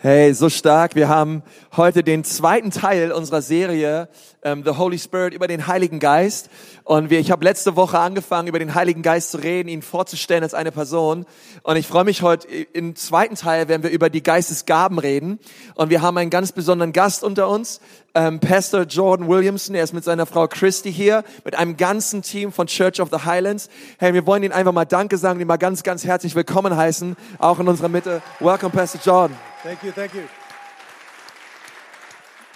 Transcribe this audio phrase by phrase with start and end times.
[0.00, 0.94] Hey, so stark.
[0.94, 1.42] Wir haben
[1.76, 4.08] heute den zweiten Teil unserer Serie
[4.44, 6.50] ähm, The Holy Spirit über den Heiligen Geist.
[6.84, 10.44] Und wir, ich habe letzte Woche angefangen, über den Heiligen Geist zu reden, ihn vorzustellen
[10.44, 11.26] als eine Person.
[11.64, 15.40] Und ich freue mich heute im zweiten Teil, werden wir über die Geistesgaben reden.
[15.74, 17.80] Und wir haben einen ganz besonderen Gast unter uns,
[18.14, 19.74] ähm, Pastor Jordan Williamson.
[19.74, 23.24] Er ist mit seiner Frau Christy hier, mit einem ganzen Team von Church of the
[23.24, 23.68] Highlands.
[23.98, 27.16] Hey, wir wollen Ihnen einfach mal Danke sagen, ihn mal ganz, ganz herzlich willkommen heißen,
[27.40, 28.22] auch in unserer Mitte.
[28.38, 29.36] Welcome, Pastor Jordan.
[29.62, 30.28] Thank you, thank you.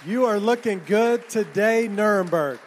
[0.05, 2.59] You are looking good today, Nuremberg.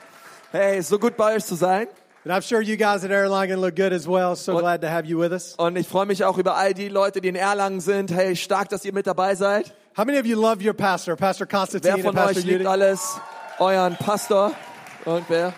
[0.53, 1.89] Hey, so gut bei euch zu sein.
[2.25, 4.35] And I'm sure you guys at Erlangen look good as well.
[4.37, 5.55] So What- glad to have you with us.
[5.59, 8.11] Und ich freue mich auch über all die Leute, die in Erlangen sind.
[8.11, 9.73] Hey, stark, dass ihr mit dabei seid.
[9.97, 12.61] How many of you love your pastor, Pastor Wer Constantine and von Pastor euch liebt
[12.63, 12.67] Judy?
[12.67, 13.21] alles?
[13.59, 14.53] Euren Pastor.
[15.05, 15.53] Und wer?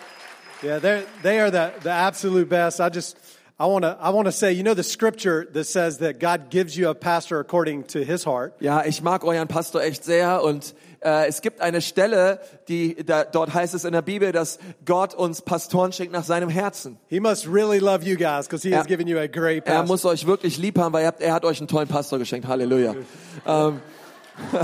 [0.61, 2.79] Yeah, they're, they are the, the absolute best.
[2.79, 3.17] I just,
[3.61, 6.49] I want to, I want to say, you know, the scripture that says that God
[6.49, 8.53] gives you a pastor according to his heart.
[8.61, 13.25] Ja, ich mag euren Pastor echt sehr und äh, es gibt eine Stelle, die da,
[13.25, 16.97] dort heißt es in der Bibel, dass Gott uns Pastoren schenkt nach seinem Herzen.
[17.09, 19.73] He must really love you guys because he has Er- given you a great Er
[19.79, 19.87] pastor.
[19.87, 22.47] muss euch wirklich lieb haben, weil er, hat- er hat euch einen tollen Pastor geschenkt.
[22.47, 22.95] Halleluja.
[23.45, 23.81] Ähm,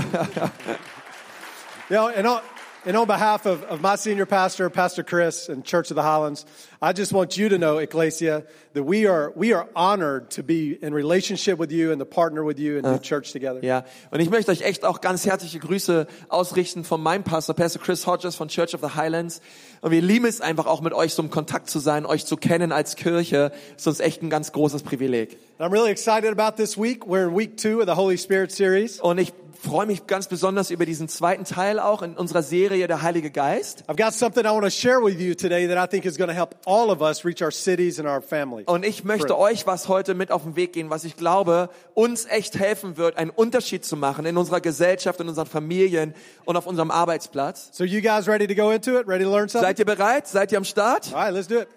[1.90, 2.40] You know,
[2.86, 6.46] and on, behalf of, of my senior pastor, Pastor Chris, and Church of the Highlands,
[6.80, 10.78] I just want you to know, Ecclesia, that we are we are honored to be
[10.80, 13.60] in relationship with you and to partner with you and do church together.
[13.62, 17.82] ja, und ich möchte euch echt auch ganz herzliche Grüße ausrichten von meinem Pastor, Pastor
[17.82, 19.40] Chris Hodges von Church of the Highlands.
[19.80, 22.36] Und wir lieben es einfach auch mit euch so im Kontakt zu sein, euch zu
[22.36, 23.50] kennen als Kirche.
[23.76, 25.38] ist uns echt ein ganz großes Privileg.
[25.58, 27.04] I'm really excited about this week.
[27.04, 29.00] We're in week two of the Holy Spirit series.
[29.00, 29.32] Und ich
[29.66, 33.82] freue mich ganz besonders über diesen zweiten Teil auch in unserer Serie Der Heilige Geist.
[33.88, 36.30] I've got something I want to share with you today that I think is going
[36.30, 38.68] to help all of us reach our cities and our families.
[38.68, 39.42] Und ich möchte Friends.
[39.42, 43.16] euch was heute mit auf den Weg gehen, was ich glaube, uns echt helfen wird,
[43.16, 46.14] einen Unterschied zu machen in unserer Gesellschaft, in unseren Familien
[46.44, 47.70] und auf unserem Arbeitsplatz.
[47.72, 49.08] So you guys ready to go into it?
[49.08, 49.66] Ready to learn something?
[49.66, 50.28] Seid ihr bereit?
[50.28, 51.12] Seid ihr am Start?
[51.12, 51.68] All right, let's do it.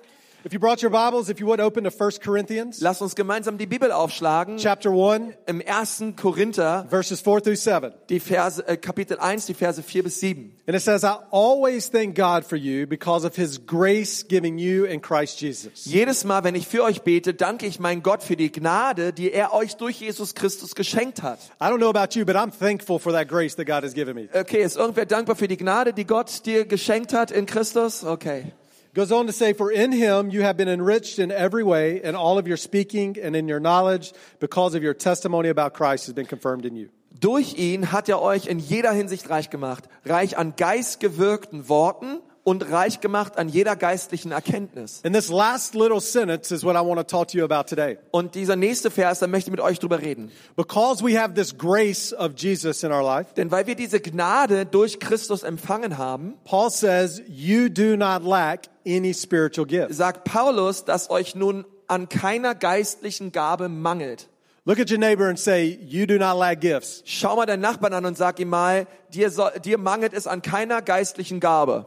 [0.46, 3.58] If you brought your Bibles, if you would open to 1 Corinthians Lasst uns gemeinsam
[3.58, 4.56] die Bibel aufschlagen.
[4.56, 7.92] chapter 1, Im ersten Korinther, verses 4 through 7.
[8.08, 10.56] die Verse, äh, Kapitel 1, die Verse 4 bis 7.
[10.66, 14.86] And it says, I always thank God for you because of his grace giving you
[14.86, 15.84] in Christ Jesus.
[15.84, 19.34] Jedes Mal, wenn ich für euch bete, danke ich mein Gott für die Gnade, die
[19.34, 21.40] er euch durch Jesus Christus geschenkt hat.
[21.62, 24.16] I don't know about you, but I'm thankful for that grace that God has given
[24.16, 24.30] me.
[24.34, 28.06] Okay, ist irgendwer dankbar für die Gnade, die Gott dir geschenkt hat in Christus?
[28.06, 28.54] Okay.
[29.00, 32.16] Goes on to say, For in him you have been enriched in every way, in
[32.16, 34.12] all of your speaking and in your knowledge,
[34.42, 36.90] because of your testimony about Christ has been confirmed in you.
[37.18, 39.86] Durch ihn hat er euch in jeder Hinsicht reich gemacht.
[40.06, 45.02] Reich an geistgewirkten Worten und reich gemacht an jeder geistlichen Erkenntnis.
[45.04, 48.00] And this last little sentence is what I want to talk to you about today.
[48.10, 50.32] Und dieser nächste Vers, da möchte ich mit euch drüber reden.
[50.56, 54.66] Because we have this grace of Jesus in our life, Denn weil wir diese Gnade
[54.66, 59.94] durch Christus empfangen haben, Paul says, You do not lack any spiritual gift.
[59.94, 64.28] sagt Paulus, dass euch nun an keiner geistlichen Gabe mangelt.
[64.66, 67.04] Look at your neighbor and say, You do not lack gifts.
[67.06, 70.42] Schau mal deinen Nachbarn an und sag ihm mal, dir, soll, dir mangelt es an
[70.42, 71.86] keiner geistlichen Gabe.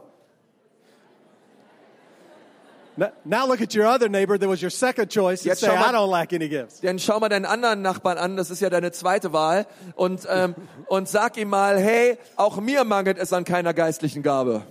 [3.25, 5.89] Now look at your other neighbor that was your second choice and Jetzt say, mal-
[5.89, 6.81] I don't lack any gifts.
[6.81, 9.65] Dann schau mal deinen anderen Nachbarn an, das ist ja deine zweite Wahl,
[9.95, 10.55] und, ähm,
[10.87, 14.63] und sag ihm mal, hey, auch mir mangelt es an keiner geistlichen Gabe.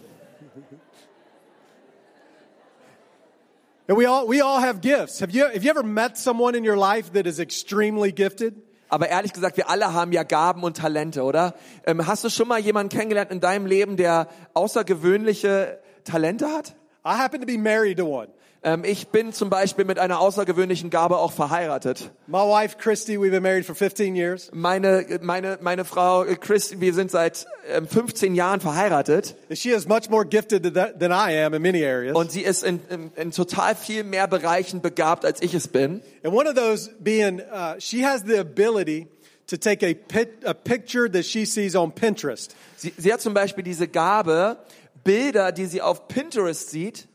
[3.89, 5.21] And we all, we all have gifts.
[5.21, 8.55] Have you, have you ever met someone in your life that is extremely gifted?
[8.89, 11.55] Aber ehrlich gesagt, wir alle haben ja Gaben und Talente, oder?
[11.87, 16.75] Ähm, hast du schon mal jemanden kennengelernt in deinem Leben, der außergewöhnliche Talente hat?
[17.05, 18.29] I happen to be married to one.
[18.65, 22.13] Ähm, ich bin zum Beispiel mit einer außergewöhnlichen Gabe auch verheiratet.
[22.29, 24.51] My wife, Christy, we've been married for 15 years.
[24.53, 29.89] Meine, meine, meine Frau äh, Chris, wir sind seit ähm, 15 Jahren verheiratet she is
[29.89, 32.15] much more gifted than I am in many areas.
[32.15, 36.01] und sie ist in, in, in total viel mehr Bereichen begabt, als ich es bin.
[36.23, 39.09] And one of those being, uh, she has the ability
[39.49, 43.33] to take a, pit, a picture that she sees on Pinterest Sie, sie hat zum
[43.33, 44.57] Beispiel diese Gabe,
[45.05, 47.09] Bilder, die sie auf Pinterest sieht,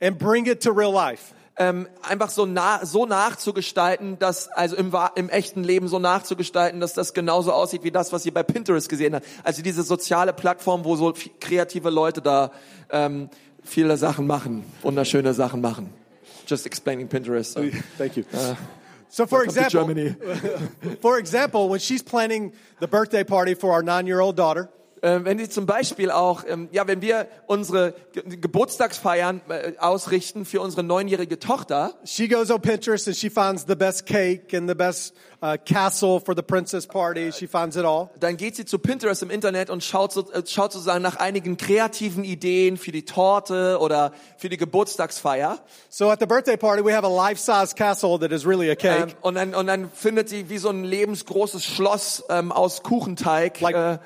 [0.00, 1.34] and bring it to real life.
[1.58, 6.94] ähm, einfach so, nah, so nachzugestalten, dass also im, im echten Leben so nachzugestalten, dass
[6.94, 9.24] das genauso aussieht wie das, was sie bei Pinterest gesehen hat.
[9.42, 12.52] Also diese soziale Plattform, wo so kreative Leute da
[12.90, 13.28] ähm,
[13.64, 15.92] viele Sachen machen, wunderschöne Sachen machen.
[16.46, 17.52] Just explaining Pinterest.
[17.52, 17.62] So.
[17.98, 18.24] Thank you.
[19.08, 19.84] so, for example,
[21.02, 24.70] for example, when she's planning the birthday party for our nine-year-old daughter,
[25.02, 30.60] wenn sie zum Beispiel auch, ähm, ja, wenn wir unsere Ge Geburtstagsfeiern äh, ausrichten für
[30.60, 34.74] unsere neunjährige Tochter, She goes on Pinterest and she finds the best cake and the
[34.74, 37.30] best uh, castle for the princess party.
[37.32, 38.10] She finds it all.
[38.20, 41.56] dann geht sie zu Pinterest im Internet und schaut, so, äh, schaut sozusagen nach einigen
[41.56, 45.58] kreativen Ideen für die Torte oder für die Geburtstagsfeier.
[45.88, 49.02] So at the birthday party, we have a life-size castle that is really a cake.
[49.02, 53.60] Ähm, und, dann, und dann findet sie wie so ein lebensgroßes Schloss ähm, aus Kuchenteig,
[53.60, 53.98] Like- äh,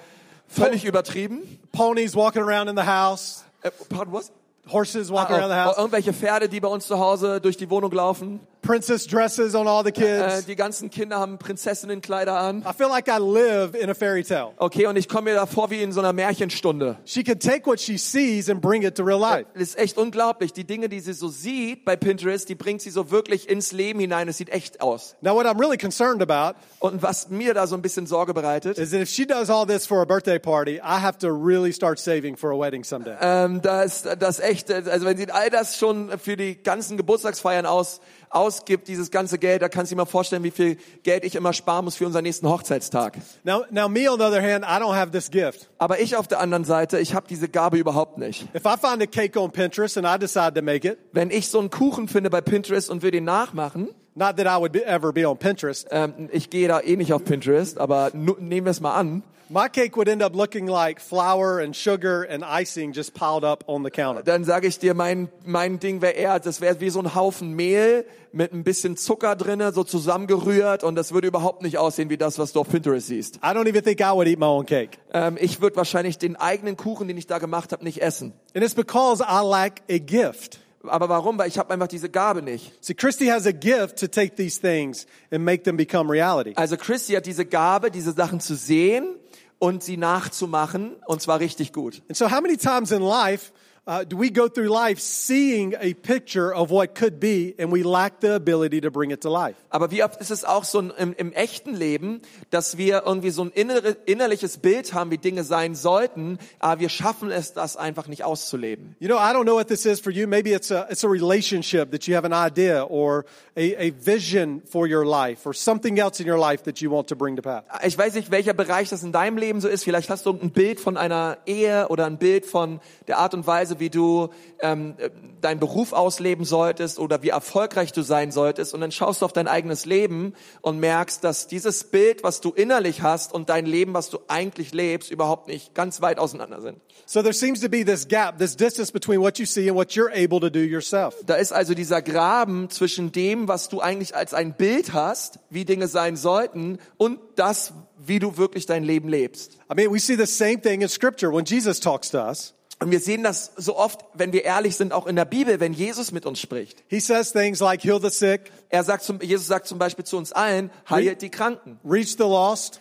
[0.53, 1.41] völlig übertrieben.
[1.73, 3.45] Ponies walking around in the house.
[3.63, 4.33] Äh, pardon, was?
[4.71, 5.79] Horses walking Ah, around the oh, house.
[5.79, 8.41] irgendwelche Pferde, die bei uns zu Hause durch die Wohnung laufen.
[8.63, 9.93] Princess dresses on all the Äh,
[10.35, 10.47] kids.
[10.47, 12.59] die ganzen Kinder haben Prinzessinnenkleider an.
[12.63, 14.53] I feel like I live in a fairy tale.
[14.57, 16.97] Okay, und ich komme mir da vor wie in so einer Märchenstunde.
[17.05, 19.47] She can take what she sees and bring it to real life.
[19.55, 20.53] Das ist echt unglaublich.
[20.53, 23.99] Die Dinge, die sie so sieht bei Pinterest, die bringt sie so wirklich ins Leben
[24.01, 24.29] hinein.
[24.29, 25.17] Es sieht echt aus.
[25.23, 28.79] Now, what I'm really concerned about Und was mir da so ein bisschen Sorge bereitet,
[28.79, 31.73] is that if she does all this for a birthday party, I have to really
[31.73, 33.17] start saving for a wedding someday.
[33.21, 38.01] ähm, das, das echt, also wenn sie all das schon für die ganzen Geburtstagsfeiern aus,
[38.35, 41.53] ausgibt, dieses ganze Geld, da kannst du dir mal vorstellen, wie viel Geld ich immer
[41.53, 43.19] sparen muss für unseren nächsten Hochzeitstag.
[43.45, 45.69] Now, now me on the other hand, I don't have this gift.
[45.79, 48.47] Aber ich auf der anderen Seite, ich habe diese Gabe überhaupt nicht.
[48.55, 51.49] If I find a cake on Pinterest and I decide to make it, Wenn ich
[51.49, 54.85] so einen Kuchen finde bei Pinterest und will den nachmachen, not that I would be,
[54.85, 58.71] ever be on Pinterest, ähm, ich gehe da eh nicht auf Pinterest, aber nehmen wir
[58.71, 59.23] es mal an,
[59.53, 63.65] my cake would end up looking like flour and sugar and icing just piled up
[63.67, 64.23] on the counter.
[64.23, 67.53] dann sage ich dir, mein, mein Ding wäre eher, das wäre wie so ein Haufen
[67.53, 72.17] Mehl mit ein bisschen Zucker drinne, so zusammengerührt und das würde überhaupt nicht aussehen wie
[72.17, 73.37] das, was du auf Pinterest siehst.
[73.37, 74.99] I don't even think I would eat my own cake.
[75.13, 78.33] Ähm, ich würde wahrscheinlich den eigenen Kuchen, den ich da gemacht habe, nicht essen.
[78.55, 80.62] And it's because I lack a gift.
[80.85, 81.39] Aber warum?
[81.39, 82.73] Weil ich habe einfach diese Gabe nicht.
[82.85, 86.53] See, Christy has a gift to take these things and make them become reality.
[86.57, 89.17] Also Christi hat diese Gabe, diese Sachen zu sehen
[89.59, 92.03] und sie nachzumachen und zwar richtig gut.
[92.09, 93.53] And so, how many times in life
[93.87, 97.83] uh, do we go through life seeing a picture of what could be, and we
[97.83, 99.57] lack the ability to bring it to life?
[99.71, 102.21] Aber wie oft ist es auch so im, im echten Leben,
[102.51, 106.89] dass wir irgendwie so ein innere, innerliches Bild haben, wie Dinge sein sollten, aber wir
[106.89, 108.95] schaffen es, das einfach nicht auszuleben.
[109.01, 110.27] You know, I don't know what this is for you.
[110.27, 113.25] Maybe it's a, it's a relationship that you have an idea or
[113.57, 117.09] a, a vision for your life or something else in your life that you want
[117.09, 117.65] to bring to pass.
[117.85, 119.85] Ich weiß nicht, welcher Bereich das in deinem Leben so ist.
[119.85, 123.47] Vielleicht hast du ein Bild von einer Ehe oder ein Bild von der Art und
[123.47, 124.29] Weise, wie du
[124.61, 125.11] ähm, äh,
[125.41, 128.75] deinen Beruf ausleben solltest oder wie erfolgreich du sein solltest.
[128.75, 132.51] Und dann schaust du auf dein eigenes Leben und merkst, dass dieses Bild, was du
[132.51, 136.81] innerlich hast und dein Leben, was du eigentlich lebst, überhaupt nicht ganz weit auseinander sind.
[137.07, 139.93] So there seems to be this gap, this distance between what you see and what
[139.93, 141.15] you're able to do yourself.
[141.27, 145.65] Da ist also dieser Graben zwischen dem, was du eigentlich als ein Bild hast, wie
[145.65, 149.59] Dinge sein sollten, und das, wie du wirklich dein Leben lebst.
[149.71, 152.55] I mean, we see the same thing in scripture when Jesus talks to us.
[152.83, 155.73] Und wir sehen das so oft, wenn wir ehrlich sind, auch in der Bibel, wenn
[155.73, 156.83] Jesus mit uns spricht.
[156.89, 160.17] He says things like heal the sick, Er sagt zum, Jesus sagt zum Beispiel zu
[160.17, 161.79] uns allen, heilt die Kranken.
[161.85, 162.81] reach the lost,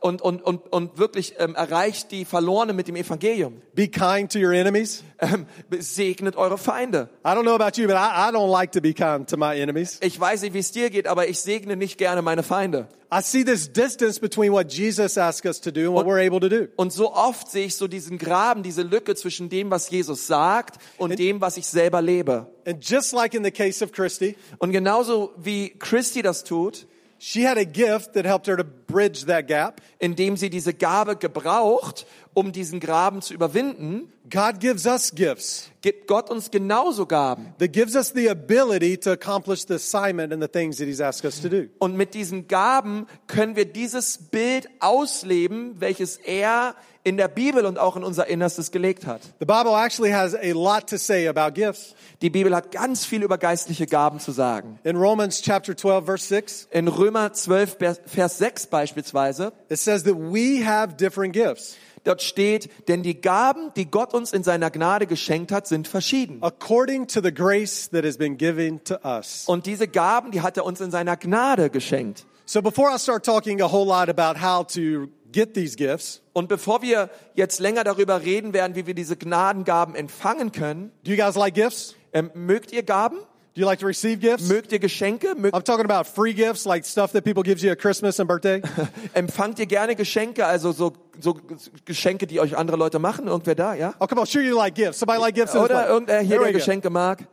[0.00, 3.60] und, und, und, und wirklich ähm, erreicht die Verlorenen mit dem Evangelium.
[3.74, 5.02] be kind to your enemies.
[5.18, 5.46] Ähm,
[5.78, 7.08] segnet eure Feinde.
[7.24, 9.56] I don't know about you, but I, I don't like to be kind to my
[9.60, 9.98] enemies.
[10.02, 12.88] Ich weiß nicht, wie es dir geht, aber ich segne nicht gerne meine Feinde.
[13.14, 16.40] I see this distance between what Jesus asks us to do and what we're able
[16.40, 16.68] to do.
[16.76, 20.78] Und so oft sehe ich so diesen Graben, diese Lücke zwischen dem, was Jesus sagt
[20.96, 22.46] und dem, was ich selber lebe.
[22.66, 26.86] And just like in the case of Christy, Und genauso wie Christy das tut,
[27.22, 29.80] she had a gift that helped her to bridge that gap.
[30.00, 32.04] indem sie diese Gabe gebraucht,
[32.34, 37.54] um diesen Graben zu überwinden, God gives us gifts gibt Gott uns genauso Gaben.
[37.58, 41.24] that gives us the ability to accomplish the assignment and the things that he's asked
[41.24, 41.68] us to do.
[41.78, 47.78] Und mit diesen Gaben können wir dieses Bild ausleben, welches er in der Bibel und
[47.78, 49.22] auch in unser Innerstes gelegt hat.
[49.40, 51.94] The Bible actually has a lot to say about gifts.
[52.20, 54.78] Die Bibel hat ganz viel über geistliche Gaben zu sagen.
[54.84, 60.14] In Romans chapter 12 verse 6, In Römer 12, Vers 6 beispielsweise, it says that
[60.14, 65.06] we have different gifts dort steht, denn die Gaben, die Gott uns in seiner Gnade
[65.06, 66.38] geschenkt hat, sind verschieden.
[66.40, 69.44] according to the grace that has been given to us.
[69.46, 72.26] Und diese Gaben, die hat er uns in seiner Gnade geschenkt.
[72.44, 76.48] So before I start talking a whole lot about how to get these gifts, Und
[76.48, 81.16] bevor wir jetzt länger darüber reden werden, wie wir diese Gnadengaben empfangen können, do you
[81.16, 81.94] guys like gifts?
[82.12, 83.18] ähm, mögt ihr Gaben?
[83.54, 84.48] Do you like to receive gifts?
[84.48, 85.34] Mögt ihr Geschenke?
[85.36, 88.26] Mögt, I'm talking about free gifts, like stuff that people gives you at Christmas and
[88.26, 88.62] birthday.
[89.12, 90.46] empfangt ihr gerne Geschenke?
[90.46, 91.36] Also so, so
[91.84, 93.26] Geschenke, die euch andere Leute machen?
[93.26, 93.92] Irgendwer da, ja?
[94.00, 95.00] Oh, come on, sure you like gifts.
[95.00, 96.52] Somebody like gifts Oder irgendwer hier, der.
[96.52, 97.26] Geschenke mag?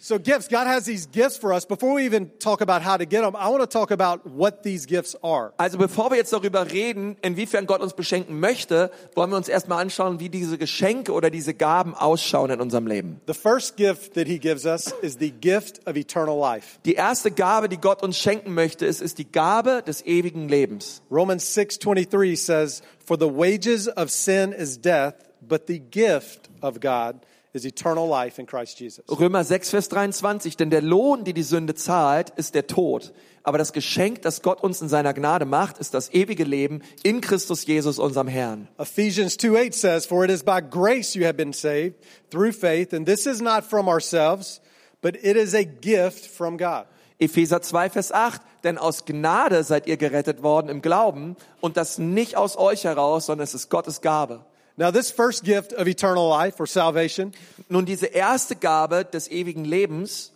[0.00, 1.64] So gifts, God has these gifts for us.
[1.64, 4.62] Before we even talk about how to get them, I want to talk about what
[4.62, 5.52] these gifts are.
[5.58, 9.82] Also bevor wir jetzt darüber reden, inwiefern Gott uns beschenken möchte, wollen wir uns erstmal
[9.82, 13.20] anschauen, wie diese Geschenke oder diese Gaben ausschauen in unserem Leben.
[13.26, 16.78] The first gift that he gives us is the gift of eternal life.
[16.84, 21.02] Die erste Gabe, die Gott uns schenken möchte, ist, ist die Gabe des ewigen Lebens.
[21.10, 27.16] Romans 6:23 says, "For the wages of sin is death, but the gift of God
[27.58, 31.42] is eternal life in Christ Jesus." Römer 6, Vers 23, denn der Lohn, die die
[31.42, 33.12] Sünde zahlt, ist der Tod.
[33.42, 37.20] Aber das Geschenk, das Gott uns in seiner Gnade macht, ist das ewige Leben in
[37.20, 38.68] Christus Jesus, unserem Herrn.
[38.78, 41.94] Ephesians 2:8 says, "For it is by grace you have been saved
[42.30, 44.60] through faith, and this is not from ourselves,
[45.00, 46.84] but it is a gift from God."
[47.18, 51.98] Epheser 2, Vers 8, denn aus Gnade seid ihr gerettet worden im Glauben und das
[51.98, 54.44] nicht aus euch heraus, sondern es ist Gottes Gabe.
[54.78, 57.32] Now, this first gift of eternal life or salvation
[57.68, 60.30] Nun, diese erste Gabe des ewigen Lebens,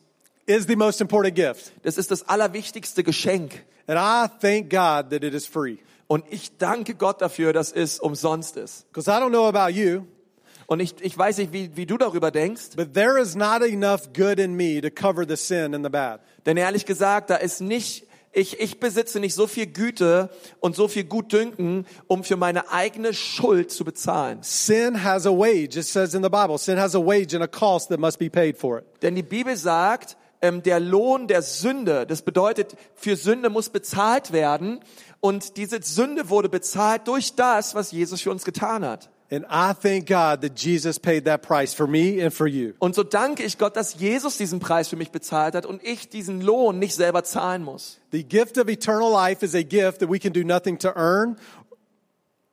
[0.47, 1.71] is the most important gift.
[1.85, 3.65] das ist das allerwichtigste Geschenk.
[3.87, 5.79] And I thank God that it is free.
[6.09, 8.87] Und ich danke Gott dafür, dass es umsonst ist.
[8.93, 10.03] Because I don't know about you,
[10.67, 14.13] Und ich, ich weiß nicht, wie, wie du darüber denkst, but there is not enough
[14.13, 16.21] good in me to cover the sin and the bad.
[16.47, 20.89] denn ehrlich gesagt, da ist nicht, ich, ich besitze nicht so viel Güte und so
[20.89, 24.39] viel Gutdünken, um für meine eigene Schuld zu bezahlen.
[24.43, 25.77] Sin has a wage.
[25.77, 28.31] It says in the Bible, sin has a wage and a cost that must be
[28.31, 28.85] paid for it.
[29.03, 34.33] Denn die Bibel sagt, ähm, der Lohn der Sünde, das bedeutet, für Sünde muss bezahlt
[34.33, 34.81] werden.
[35.21, 39.11] Und diese Sünde wurde bezahlt durch das, was Jesus für uns getan hat.
[39.33, 42.75] And I thank God that Jesus paid that price for me and for you.
[42.81, 46.11] Und so danke ich Gott, dass Jesus diesen Preis für mich bezahlt hat und ich
[46.11, 47.99] diesen Lohn nicht selber zahlen muss.
[48.11, 51.39] The gift of eternal life is a gift that we can do nothing to earn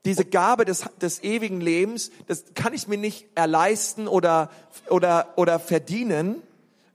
[0.06, 4.50] Diese Gabe des, des ewigen Lebens, das kann ich mir nicht erleisten oder,
[4.90, 6.42] oder, oder verdienen,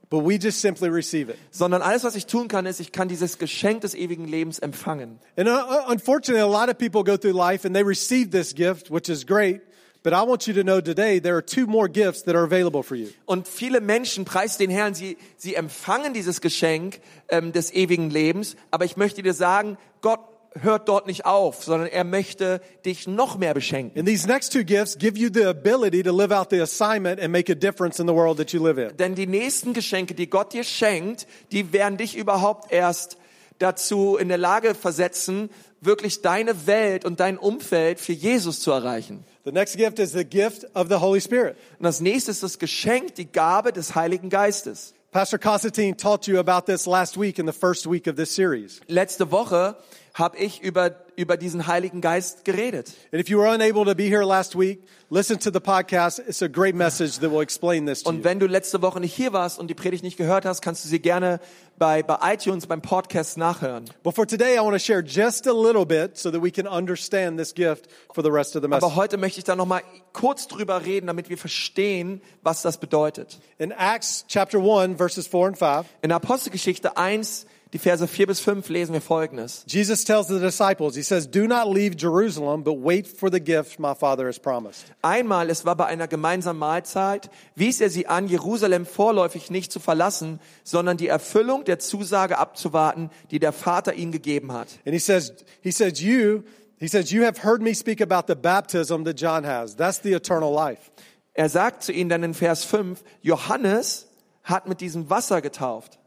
[0.09, 1.37] but we just simply receive it.
[1.51, 5.19] sondern alles, was ich tun kann, ist, ich kann dieses Geschenk des ewigen Lebens empfangen.
[5.37, 8.89] And uh, unfortunately, a lot of people go through life and they receive this gift,
[8.89, 9.61] which is great.
[10.05, 12.83] But I want you to know today there are two more gifts that are available
[12.83, 13.07] for you.
[13.25, 18.55] Und viele Menschen, preis den Herrn, sie, sie empfangen dieses Geschenk ähm, des ewigen Lebens.
[18.69, 20.19] Aber ich möchte dir sagen, Gott
[20.61, 23.97] hört dort nicht auf, sondern er möchte dich noch mehr beschenken.
[23.97, 27.31] And these next two gifts give you the ability to live out the assignment and
[27.31, 28.95] make a difference in the world that you live in.
[28.97, 33.17] Denn die nächsten Geschenke, die Gott dir schenkt, die werden dich überhaupt erst
[33.57, 35.49] dazu in der Lage versetzen,
[35.85, 39.23] wirklich deine Welt und dein Umfeld für Jesus zu erreichen.
[39.43, 41.55] The next gift is the gift of the Holy Spirit.
[41.77, 44.93] Und das nächste ist das Geschenk, die Gabe des Heiligen Geistes.
[45.11, 48.81] Pastor Constantine taught you about this last week in the first week of this series.
[48.87, 49.77] Letzte Woche
[50.13, 52.93] habe ich über, über diesen Heiligen Geist geredet.
[53.11, 56.19] And if you were unable to be here last week, listen to the podcast.
[56.19, 59.13] It's a great message that will explain this to Und wenn du letzte Woche nicht
[59.13, 61.39] hier warst und die Predigt nicht gehört hast, kannst du sie gerne
[61.77, 63.85] bei, bei iTunes beim Podcast nachhören.
[64.03, 66.67] But for today, I want to share just a little bit so that we can
[66.67, 68.83] understand this gift for the rest of the message.
[68.83, 69.81] Aber heute möchte ich da noch mal
[70.13, 73.39] kurz drüber reden, damit wir verstehen, was das bedeutet.
[73.57, 78.39] In Acts chapter 1, verses 4 and 5, In Apostelgeschichte 1, die Verse 4 bis
[78.39, 79.63] 5 lesen wir folgendes.
[79.67, 83.79] Jesus tells the disciples, He says, Do not leave Jerusalem, but wait for the gift
[83.79, 84.85] my Father has promised.
[85.01, 89.79] Einmal, es war bei einer gemeinsamen Mahlzeit, wies er sie an, Jerusalem vorläufig nicht zu
[89.79, 94.67] verlassen, sondern die Erfüllung der Zusage abzuwarten, die der Vater ihnen gegeben hat.
[94.85, 96.43] And He says, He says, You,
[96.77, 99.75] He says, You have heard me speak about the baptism that John has.
[99.75, 100.91] That's the eternal life.
[101.33, 104.07] Er sagt zu ihnen dann in Vers 5, Johannes
[104.43, 105.99] hat mit diesem Wasser getauft.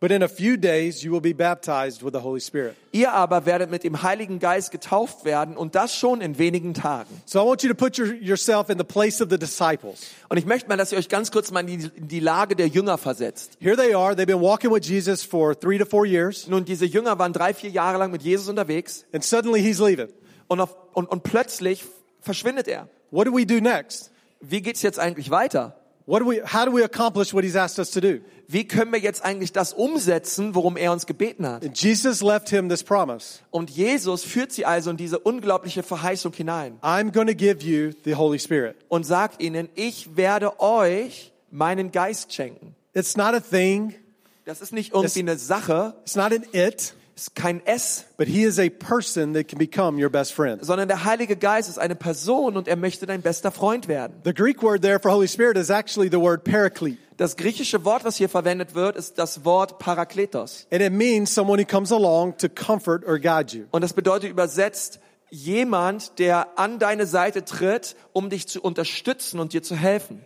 [0.00, 2.76] But in a few days, you will be baptized with the Holy Spirit.
[2.92, 7.10] Ihr aber werdet mit dem Heiligen Geist getauft werden und das schon in wenigen Tagen.
[7.26, 10.06] So I want you to put your, yourself in the place of the disciples.
[10.28, 12.54] Und ich möchte mal, dass ihr euch ganz kurz mal in die, in die Lage
[12.54, 13.56] der Jünger versetzt.
[13.60, 14.14] Here they are.
[14.14, 17.52] They've been walking with Jesus for three to four years, Nun, diese Jünger waren drei,
[17.52, 20.08] vier Jahre lang mit Jesus unterwegs and suddenly he's leaving.
[20.46, 21.84] und, auf, und, und plötzlich
[22.20, 22.88] verschwindet er.
[23.10, 24.10] What do we do next?
[24.40, 25.74] Wie geht's jetzt eigentlich weiter?
[26.08, 28.20] What do we, how do we accomplish what he's asked us to do?
[28.46, 31.62] Wie können wir jetzt eigentlich das umsetzen, worum er uns gebeten hat?
[31.62, 33.40] And Jesus left him this promise.
[33.50, 37.92] Und Jesus führt sie also in diese unglaubliche Verheißung hinein I'm going to give you
[38.06, 38.76] the Holy Spirit.
[38.88, 42.74] und sagt ihnen, ich werde euch meinen Geist schenken.
[42.94, 43.94] It's not a thing.
[44.46, 48.44] Das ist nicht irgendwie eine Sache, It's not an it, ist kein S, but he
[48.44, 50.64] is a person that can become your best friend.
[50.64, 54.14] sondern der Heilige Geist ist eine Person und er möchte dein bester Freund werden.
[54.24, 56.98] The Greek word there for Holy Spirit is actually the word paraclete.
[57.16, 60.68] Das griechische Wort, was hier verwendet wird, ist das Wort Parakletos.
[60.70, 63.64] And it means someone who comes along to comfort or guide you.
[63.72, 69.52] Und das bedeutet übersetzt jemand, der an deine Seite tritt, um dich zu unterstützen und
[69.52, 70.22] dir zu helfen.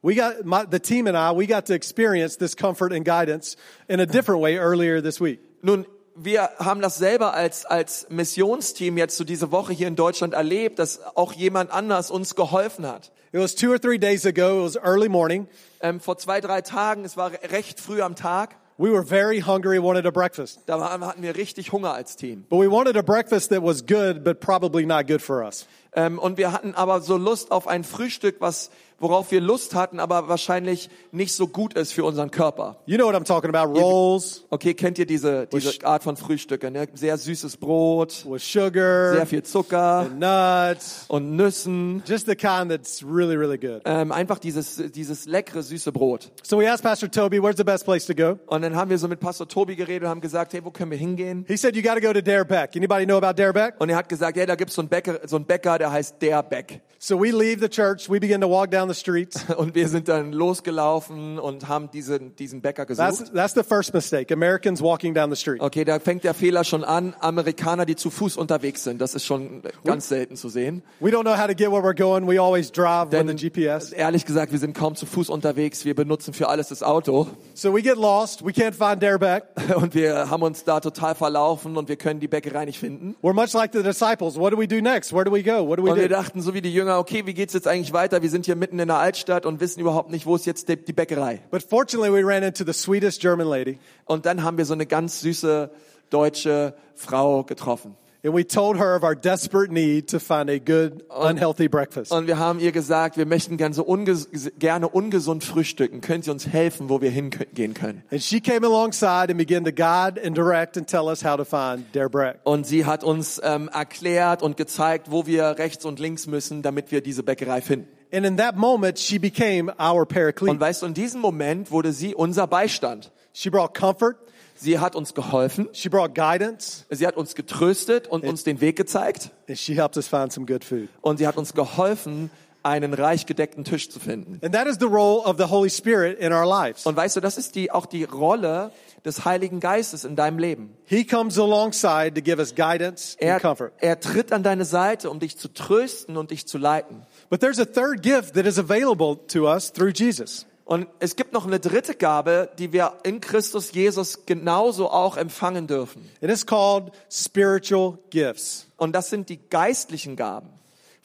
[0.00, 1.36] We got my, the team and I.
[1.36, 3.56] We got to experience this comfort and guidance
[3.88, 5.40] in a different way earlier this week.
[5.62, 5.84] Nun,
[6.20, 10.78] wir haben das selber als, als Missionsteam jetzt so diese Woche hier in Deutschland erlebt,
[10.78, 13.10] dass auch jemand anders uns geholfen hat.
[13.32, 14.60] It was two or three days ago.
[14.60, 15.48] It was early morning.
[15.80, 19.82] Ähm, vor zwei, drei Tagen, es war recht früh am Tag, We were very hungry.
[19.82, 22.44] Wanted a breakfast, da waren, hatten wir richtig Hunger als Team.
[22.48, 25.66] but we wanted a breakfast that was good, but probably not good for us.
[25.94, 30.00] Ähm, und wir hatten aber so Lust auf ein Frühstück, was, worauf wir Lust hatten,
[30.00, 32.76] aber wahrscheinlich nicht so gut ist für unseren Körper.
[32.86, 33.78] You know what I'm talking about?
[33.78, 36.70] Rolls Okay, kennt ihr diese, diese Art von Frühstücke?
[36.70, 36.88] Ne?
[36.94, 42.02] Sehr süßes Brot, with sugar, sehr viel Zucker nuts, und Nüssen.
[42.06, 43.82] just the kind that's really, really good.
[43.84, 46.30] Ähm, einfach dieses, dieses leckere, süße Brot.
[46.42, 48.98] So we asked Pastor Toby, "Where's the best place to go?" Und dann haben wir
[48.98, 51.44] so mit Pastor Tobi geredet und haben gesagt, hey, wo können wir hingehen?
[51.46, 53.74] He said, "You got to go to Dare Beck." Anybody know about Dare Beck?
[53.78, 56.16] Und er hat gesagt, ja, da gibt's so einen Bäcker, so einen Bäcker, der heißt
[56.20, 56.80] Der Beck.
[56.98, 58.10] So we leave the church.
[58.10, 59.44] We begin to walk down the streets.
[59.56, 63.34] Und wir sind dann losgelaufen und haben diesen, diesen Bäcker That's gesucht.
[63.34, 64.32] that's the first mistake.
[64.32, 65.60] Americans walking down the street.
[65.60, 67.14] Okay, da fängt der Fehler schon an.
[67.20, 69.00] Amerikaner, die zu Fuß unterwegs sind.
[69.00, 70.82] Das ist schon ganz selten zu sehen.
[71.00, 72.26] We don't know how to get where we're going.
[72.28, 73.92] We always drive with Denn the GPS.
[73.92, 75.84] ehrlich gesagt, wir sind kaum zu Fuß unterwegs.
[75.84, 77.26] Wir benutzen für alles das Auto.
[77.54, 78.44] So we get lost.
[78.44, 79.44] We can't find Beck.
[79.76, 83.16] Und wir haben uns da total verlaufen und wir können die Bäckerei nicht finden.
[83.22, 84.36] We're much like the disciples.
[84.36, 85.12] What do we do next?
[85.12, 85.66] Where do we go?
[85.66, 86.14] What do we Und wir do?
[86.14, 88.22] dachten so wie die Jünger, okay, wie geht's jetzt eigentlich weiter?
[88.22, 90.76] Wir sind hier mitten in der Altstadt und wissen überhaupt nicht, wo ist jetzt die,
[90.76, 91.40] die Bäckerei.
[91.50, 94.86] But fortunately, we ran into the sweetest German lady, Und dann haben wir so eine
[94.86, 95.70] ganz süße
[96.10, 97.96] deutsche Frau getroffen.
[98.24, 102.10] and we told her of our desperate need to find a good, unhealthy breakfast.
[102.10, 106.00] Und wir haben ihr gesagt, wir möchten gerne, so unges gerne ungesund frühstücken.
[106.00, 108.02] Können Sie uns helfen, wo wir hingehen können?
[108.10, 111.44] And she came alongside and began to guide and direct and tell us how to
[111.44, 112.40] find Dare Breck.
[112.42, 116.90] Und sie hat uns ähm, erklärt und gezeigt, wo wir rechts und links müssen, damit
[116.90, 117.88] wir diese Bäckerei finden.
[118.12, 120.60] And in that moment, she became our Und paraclete.
[120.60, 123.10] weißt du, in diesem Moment wurde sie unser Beistand.
[123.32, 124.16] She brought comfort.
[124.60, 126.84] Sie hat uns geholfen, She brought guidance.
[126.90, 129.30] sie hat uns getröstet und uns den Weg gezeigt.
[129.48, 130.88] And she helped us find some good food.
[131.00, 132.30] Und sie hat uns geholfen,
[132.64, 134.40] einen reich gedeckten Tisch zu finden.
[134.44, 136.86] And that is the role of the Holy Spirit in our lives.
[136.86, 138.72] Und weißt du, das ist die, auch die Rolle
[139.04, 140.76] des Heiligen Geistes in deinem Leben.
[140.84, 143.70] He comes alongside to give us guidance and Er, comfort.
[143.78, 147.06] er tritt an deine Seite, um dich zu trösten und dich zu leiten.
[147.30, 150.46] But there's a third gift that is available to us through Jesus.
[150.64, 155.66] Und es gibt noch eine dritte Gabe, die wir in Christus Jesus genauso auch empfangen
[155.66, 156.10] dürfen.
[156.20, 158.66] It is called spiritual gifts.
[158.76, 160.50] Und das sind die geistlichen Gaben.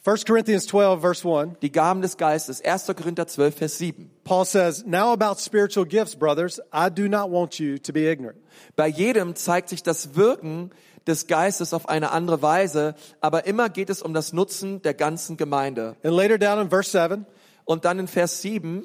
[0.06, 2.60] 1 Corinthians 12, verse 1, Die Gaben des Geistes.
[2.62, 2.88] 1.
[2.94, 4.10] Korinther 12, Vers 7.
[4.22, 8.38] Paul says, Now about spiritual gifts, brothers, I do not want you to be ignorant.
[8.76, 10.72] Bei jedem zeigt sich das Wirken
[11.06, 15.36] des Geistes auf eine andere Weise, aber immer geht es um das Nutzen der ganzen
[15.36, 15.96] Gemeinde.
[16.02, 17.26] And later down in verse 7,
[17.64, 18.84] Und dann in Vers 7,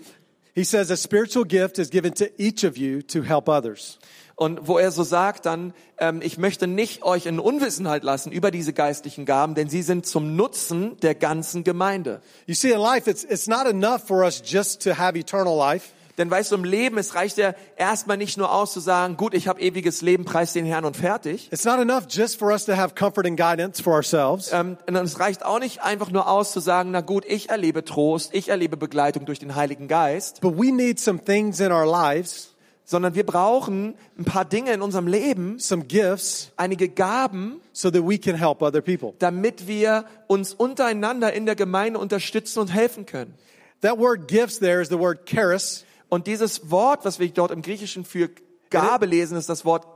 [0.55, 3.99] he says, A spiritual gift is given to each of you to help others.
[4.39, 8.51] und wo er so sagt dann, ähm, ich möchte nicht euch in Unwissenheit lassen über
[8.51, 12.21] diese geistlichen Gaben, denn sie sind zum Nutzen der ganzen Gemeinde.
[12.45, 15.89] You see, in life, it's, it's not enough for us just to have eternal life.
[16.19, 19.33] Denn weißt du, im Leben, es reicht ja erstmal nicht nur aus zu sagen, gut,
[19.33, 21.49] ich habe ewiges Leben, preis den Herrn und fertig.
[21.51, 24.51] It's not enough just for us to have comfort and guidance for ourselves.
[24.51, 27.85] Ähm, und es reicht auch nicht einfach nur aus zu sagen, na gut, ich erlebe
[27.85, 31.85] Trost, ich erlebe Begleitung durch den Heiligen Geist, But we need some things in our
[31.85, 32.53] lives,
[32.83, 38.01] sondern wir brauchen ein paar Dinge in unserem Leben, some gifts, einige Gaben, so that
[38.05, 39.13] we can help other people.
[39.19, 43.35] damit wir uns untereinander in der Gemeinde unterstützen und helfen können.
[43.81, 45.85] That word gifts there is the word charis.
[46.09, 48.29] Und dieses Wort, was wir dort im Griechischen für
[48.69, 49.87] Gabe lesen, ist das Wort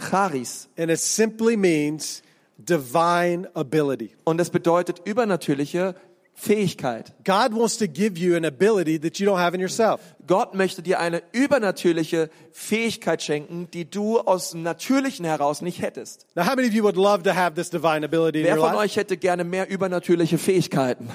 [0.00, 0.68] Charis.
[0.76, 2.22] And it simply means
[2.58, 4.10] divine ability.
[4.24, 5.94] Und das bedeutet übernatürliche
[6.40, 7.12] Fähigkeit.
[7.24, 10.00] God wants to give you an ability that you don't have in yourself.
[10.26, 16.26] Gott möchte dir eine übernatürliche Fähigkeit schenken, die du aus dem Natürlichen heraus nicht hättest.
[16.34, 18.64] Now, how many of you would love to have this divine ability in Wer your
[18.64, 18.84] von life?
[18.84, 21.10] euch hätte gerne mehr übernatürliche Fähigkeiten?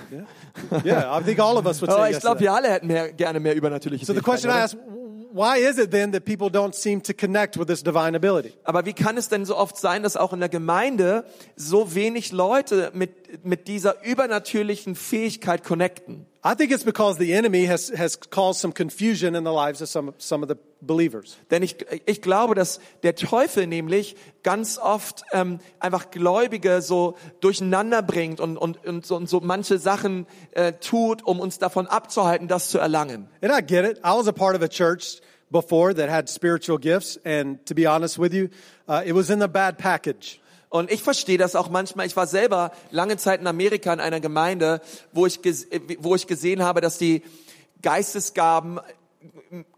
[0.85, 2.41] Yeah, I think all of us would say ich yes to glaube, that.
[2.43, 4.79] wir alle hätten mehr, gerne mehr übernatürliche So the question I Fähigkeiten.
[4.79, 4.95] ask,
[5.33, 8.53] why is it then that people don't seem to connect with this divine ability?
[8.63, 11.25] Aber wie kann es denn so oft sein, dass auch in der Gemeinde
[11.57, 13.11] so wenig Leute mit,
[13.43, 16.25] mit dieser übernatürlichen Fähigkeit connecten?
[16.47, 19.89] I think it's because the enemy has, has caused some confusion in the lives of
[19.89, 21.37] some, some of the believers.
[21.49, 28.03] Denn ich, ich glaube, dass der Teufel nämlich ganz oft ähm, einfach Gläubige so durcheinander
[28.03, 32.47] bringt und, und, und, so, und so manche Sachen äh, tut, um uns davon abzuhalten,
[32.47, 33.27] das zu erlangen.
[33.41, 33.97] And I get it.
[34.05, 37.19] I was a part of a church before that had spiritual gifts.
[37.25, 38.49] And to be honest with you,
[38.87, 40.39] uh, it was in the bad package.
[40.75, 42.05] Und ich verstehe das auch manchmal.
[42.05, 44.81] Ich war selber lange Zeit in Amerika in einer Gemeinde,
[45.13, 45.39] wo ich,
[45.99, 47.23] wo ich gesehen habe, dass die
[47.81, 48.81] Geistesgaben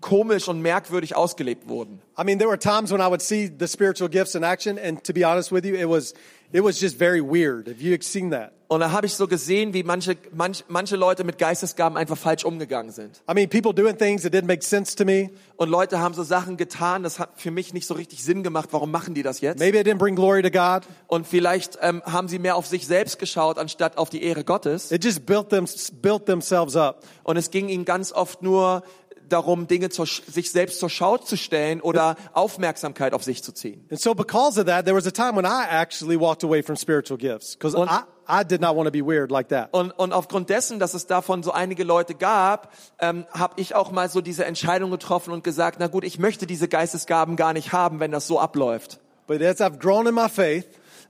[0.01, 2.01] komisch und merkwürdig ausgelebt wurden.
[2.19, 5.03] I mean, there were times when I would see the spiritual gifts in action, and
[5.03, 6.13] to be honest with you, it was
[6.51, 7.67] it was just very weird.
[7.67, 8.53] Have you seen that?
[8.69, 12.43] Und da habe ich so gesehen, wie manche, manch, manche Leute mit Geistesgaben einfach falsch
[12.43, 13.21] umgegangen sind.
[13.29, 15.29] I mean, people doing things that didn't make sense to me.
[15.55, 18.69] Und Leute haben so Sachen getan, das hat für mich nicht so richtig Sinn gemacht.
[18.71, 19.59] Warum machen die das jetzt?
[19.59, 20.83] Maybe it didn't bring glory to God.
[21.07, 24.91] Und vielleicht ähm, haben sie mehr auf sich selbst geschaut, anstatt auf die Ehre Gottes.
[24.91, 25.65] It just built them
[26.01, 27.05] built themselves up.
[27.23, 28.83] Und es ging ihnen ganz oft nur
[29.29, 33.85] darum, Dinge zur, sich selbst zur Schau zu stellen oder Aufmerksamkeit auf sich zu ziehen.
[33.89, 36.75] And so because of that, there was a time when I actually walked away from
[36.75, 39.69] spiritual gifts because Und- I, I did not want to be weird like that.
[39.71, 43.91] Und, und aufgrund dessen, dass es davon so einige Leute gab, ähm, habe ich auch
[43.91, 47.71] mal so diese Entscheidung getroffen und gesagt, na gut, ich möchte diese Geistesgaben gar nicht
[47.71, 48.99] haben, wenn das so abläuft.
[49.27, 50.65] But as I've grown in my faith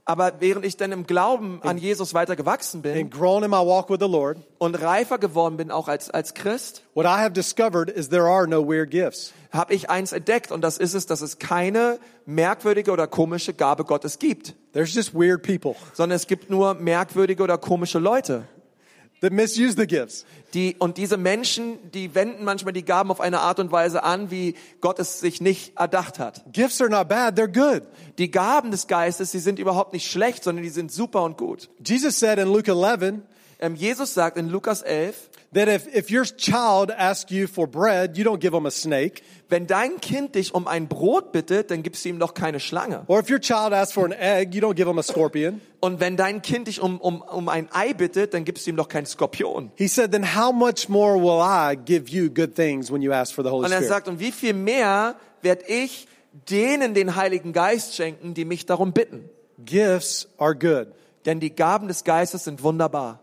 [0.08, 3.58] Aber während ich dann im Glauben an Jesus weiter gewachsen bin and grown in my
[3.58, 7.32] walk with the Lord, und reifer geworden bin, auch als, als Christ, what I have
[7.32, 9.34] discovered is there are no weird gifts.
[9.52, 13.84] habe ich eins entdeckt und das ist es, dass es keine merkwürdige oder komische Gabe
[13.84, 18.44] Gottes gibt, There's just weird people sondern es gibt nur merkwürdige oder komische Leute.
[19.20, 20.24] That misuse the gifts.
[20.54, 24.30] Die, und diese Menschen, die wenden manchmal die Gaben auf eine Art und Weise an,
[24.30, 26.42] wie Gott es sich nicht erdacht hat.
[26.52, 27.82] Gifts are not bad, they're good.
[28.16, 31.68] Die Gaben des Geistes, die sind überhaupt nicht schlecht, sondern die sind super und gut.
[31.84, 33.20] Jesus said in Luke 11
[33.60, 38.16] Ähm, Jesus sagt in Lukas 11, that if, if your child asks you for bread,
[38.16, 39.22] you don't give them a snake.
[39.48, 43.04] wenn dein Kind dich um ein Brot bittet, dann gibst du ihm doch keine Schlange.
[43.06, 45.60] Or if your child asks for an egg, you don't give them a scorpion.
[45.80, 48.76] Und wenn dein Kind dich um, um, um ein Ei bittet, dann gibst du ihm
[48.76, 49.70] doch keinen Skorpion.
[49.76, 53.32] He said, then how much more will I give you good things when you ask
[53.34, 53.88] for the Holy Und er Spirit?
[53.88, 56.08] sagt, und wie viel mehr werde ich
[56.50, 59.30] denen den Heiligen Geist schenken, die mich darum bitten?
[59.64, 60.88] Gifts are good.
[61.24, 63.20] Denn die Gaben des Geistes sind wunderbar.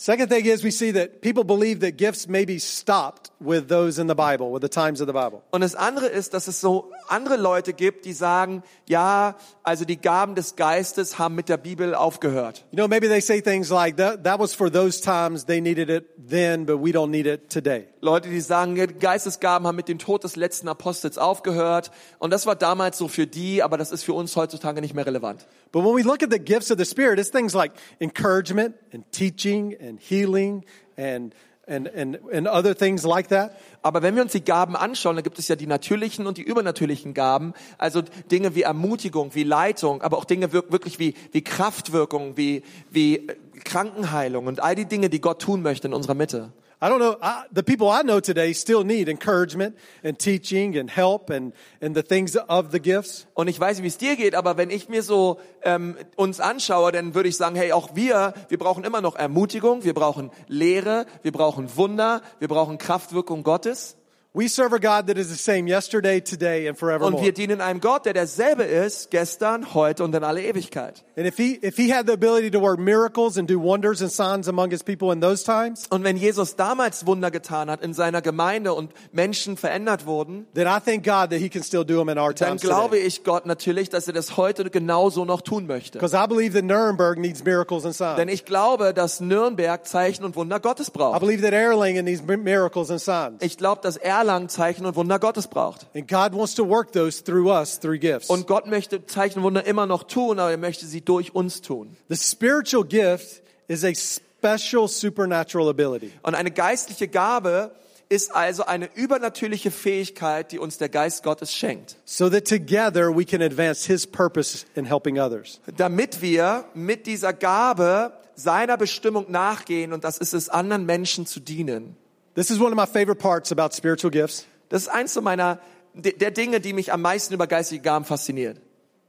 [0.00, 3.98] Second thing is we see that people believe that gifts may be stopped with those
[3.98, 5.42] in the Bible, with the times of the Bible.
[5.50, 10.00] Und das andere ist, dass es so andere Leute gibt, die sagen, ja, also die
[10.00, 12.64] Gaben des Geistes haben mit der Bibel aufgehört.
[12.70, 15.90] You know, maybe they say things like that that was for those times they needed
[15.90, 17.86] it then, but we don't need it today.
[18.00, 21.90] Leute, die sagen, Geistesgaben haben mit dem Tod des letzten Apostels aufgehört.
[22.18, 25.06] Und das war damals so für die, aber das ist für uns heutzutage nicht mehr
[25.06, 25.46] relevant.
[25.72, 29.04] But when we look at the gifts of the Spirit, it's things like encouragement and
[29.12, 30.64] teaching and healing
[30.96, 31.34] and
[31.70, 33.52] and and, and other things like that.
[33.82, 36.42] Aber wenn wir uns die Gaben anschauen, dann gibt es ja die natürlichen und die
[36.42, 37.54] übernatürlichen Gaben.
[37.78, 42.62] Also Dinge wie Ermutigung, wie Leitung, aber auch Dinge wir- wirklich wie, wie Kraftwirkung, wie,
[42.90, 46.52] wie äh, Krankenheilung und all die Dinge, die Gott tun möchte in unserer Mitte.
[46.82, 47.18] I don't know.
[47.20, 51.94] I, the people I know today still need encouragement and teaching and help and, and
[51.94, 53.26] the things of the gifts.
[53.34, 56.90] Und ich weiß wie es dir geht, aber wenn ich mir so ähm, uns anschaue,
[56.90, 61.04] dann würde ich sagen, hey, auch wir, wir brauchen immer noch Ermutigung, wir brauchen Lehre,
[61.20, 63.98] wir brauchen Wunder, wir brauchen Kraftwirkung Gottes.
[64.32, 67.20] We serve a God that is the same yesterday, today, and Und forevermore.
[67.20, 71.02] wir dienen einem Gott, der derselbe ist, gestern, heute und in alle Ewigkeit.
[71.16, 74.12] And if he, if he had the ability to work miracles and do wonders and
[74.12, 77.92] signs among his people in those times, Und wenn Jesus damals Wunder getan hat in
[77.92, 81.98] seiner Gemeinde und Menschen verändert wurden, then I thank God that he can still do
[81.98, 83.06] them in our dann glaube today.
[83.08, 85.98] ich Gott natürlich, dass er das heute genauso noch tun möchte.
[85.98, 88.32] Because I believe that Nuremberg needs miracles and Denn signs.
[88.32, 91.18] ich glaube, dass Nürnberg Zeichen und Wunder Gottes I braucht.
[91.18, 93.42] believe that Erlangen needs mi- miracles and signs.
[93.42, 95.86] Ich glaube, dass Erlangen Zeichen und Wunder Gottes braucht.
[95.94, 98.28] And God wants to work those through us, through gifts.
[98.28, 101.60] Und Gott möchte Zeichen und Wunder immer noch tun, aber er möchte sie durch uns
[101.62, 101.96] tun.
[102.08, 106.12] The spiritual gift is a special supernatural ability.
[106.22, 107.72] Und eine geistliche Gabe
[108.08, 111.96] ist also eine übernatürliche Fähigkeit, die uns der Geist Gottes schenkt.
[112.04, 115.60] so that together we can advance his purpose in helping others.
[115.76, 121.38] Damit wir mit dieser Gabe seiner Bestimmung nachgehen und das ist es, anderen Menschen zu
[121.38, 121.96] dienen.
[122.40, 124.46] This is one of my favorite parts about spiritual gifts.
[124.70, 125.58] Das ist eins meiner,
[125.92, 128.56] de- der Dinge, die mich am meisten über geistige Gaben fasziniert.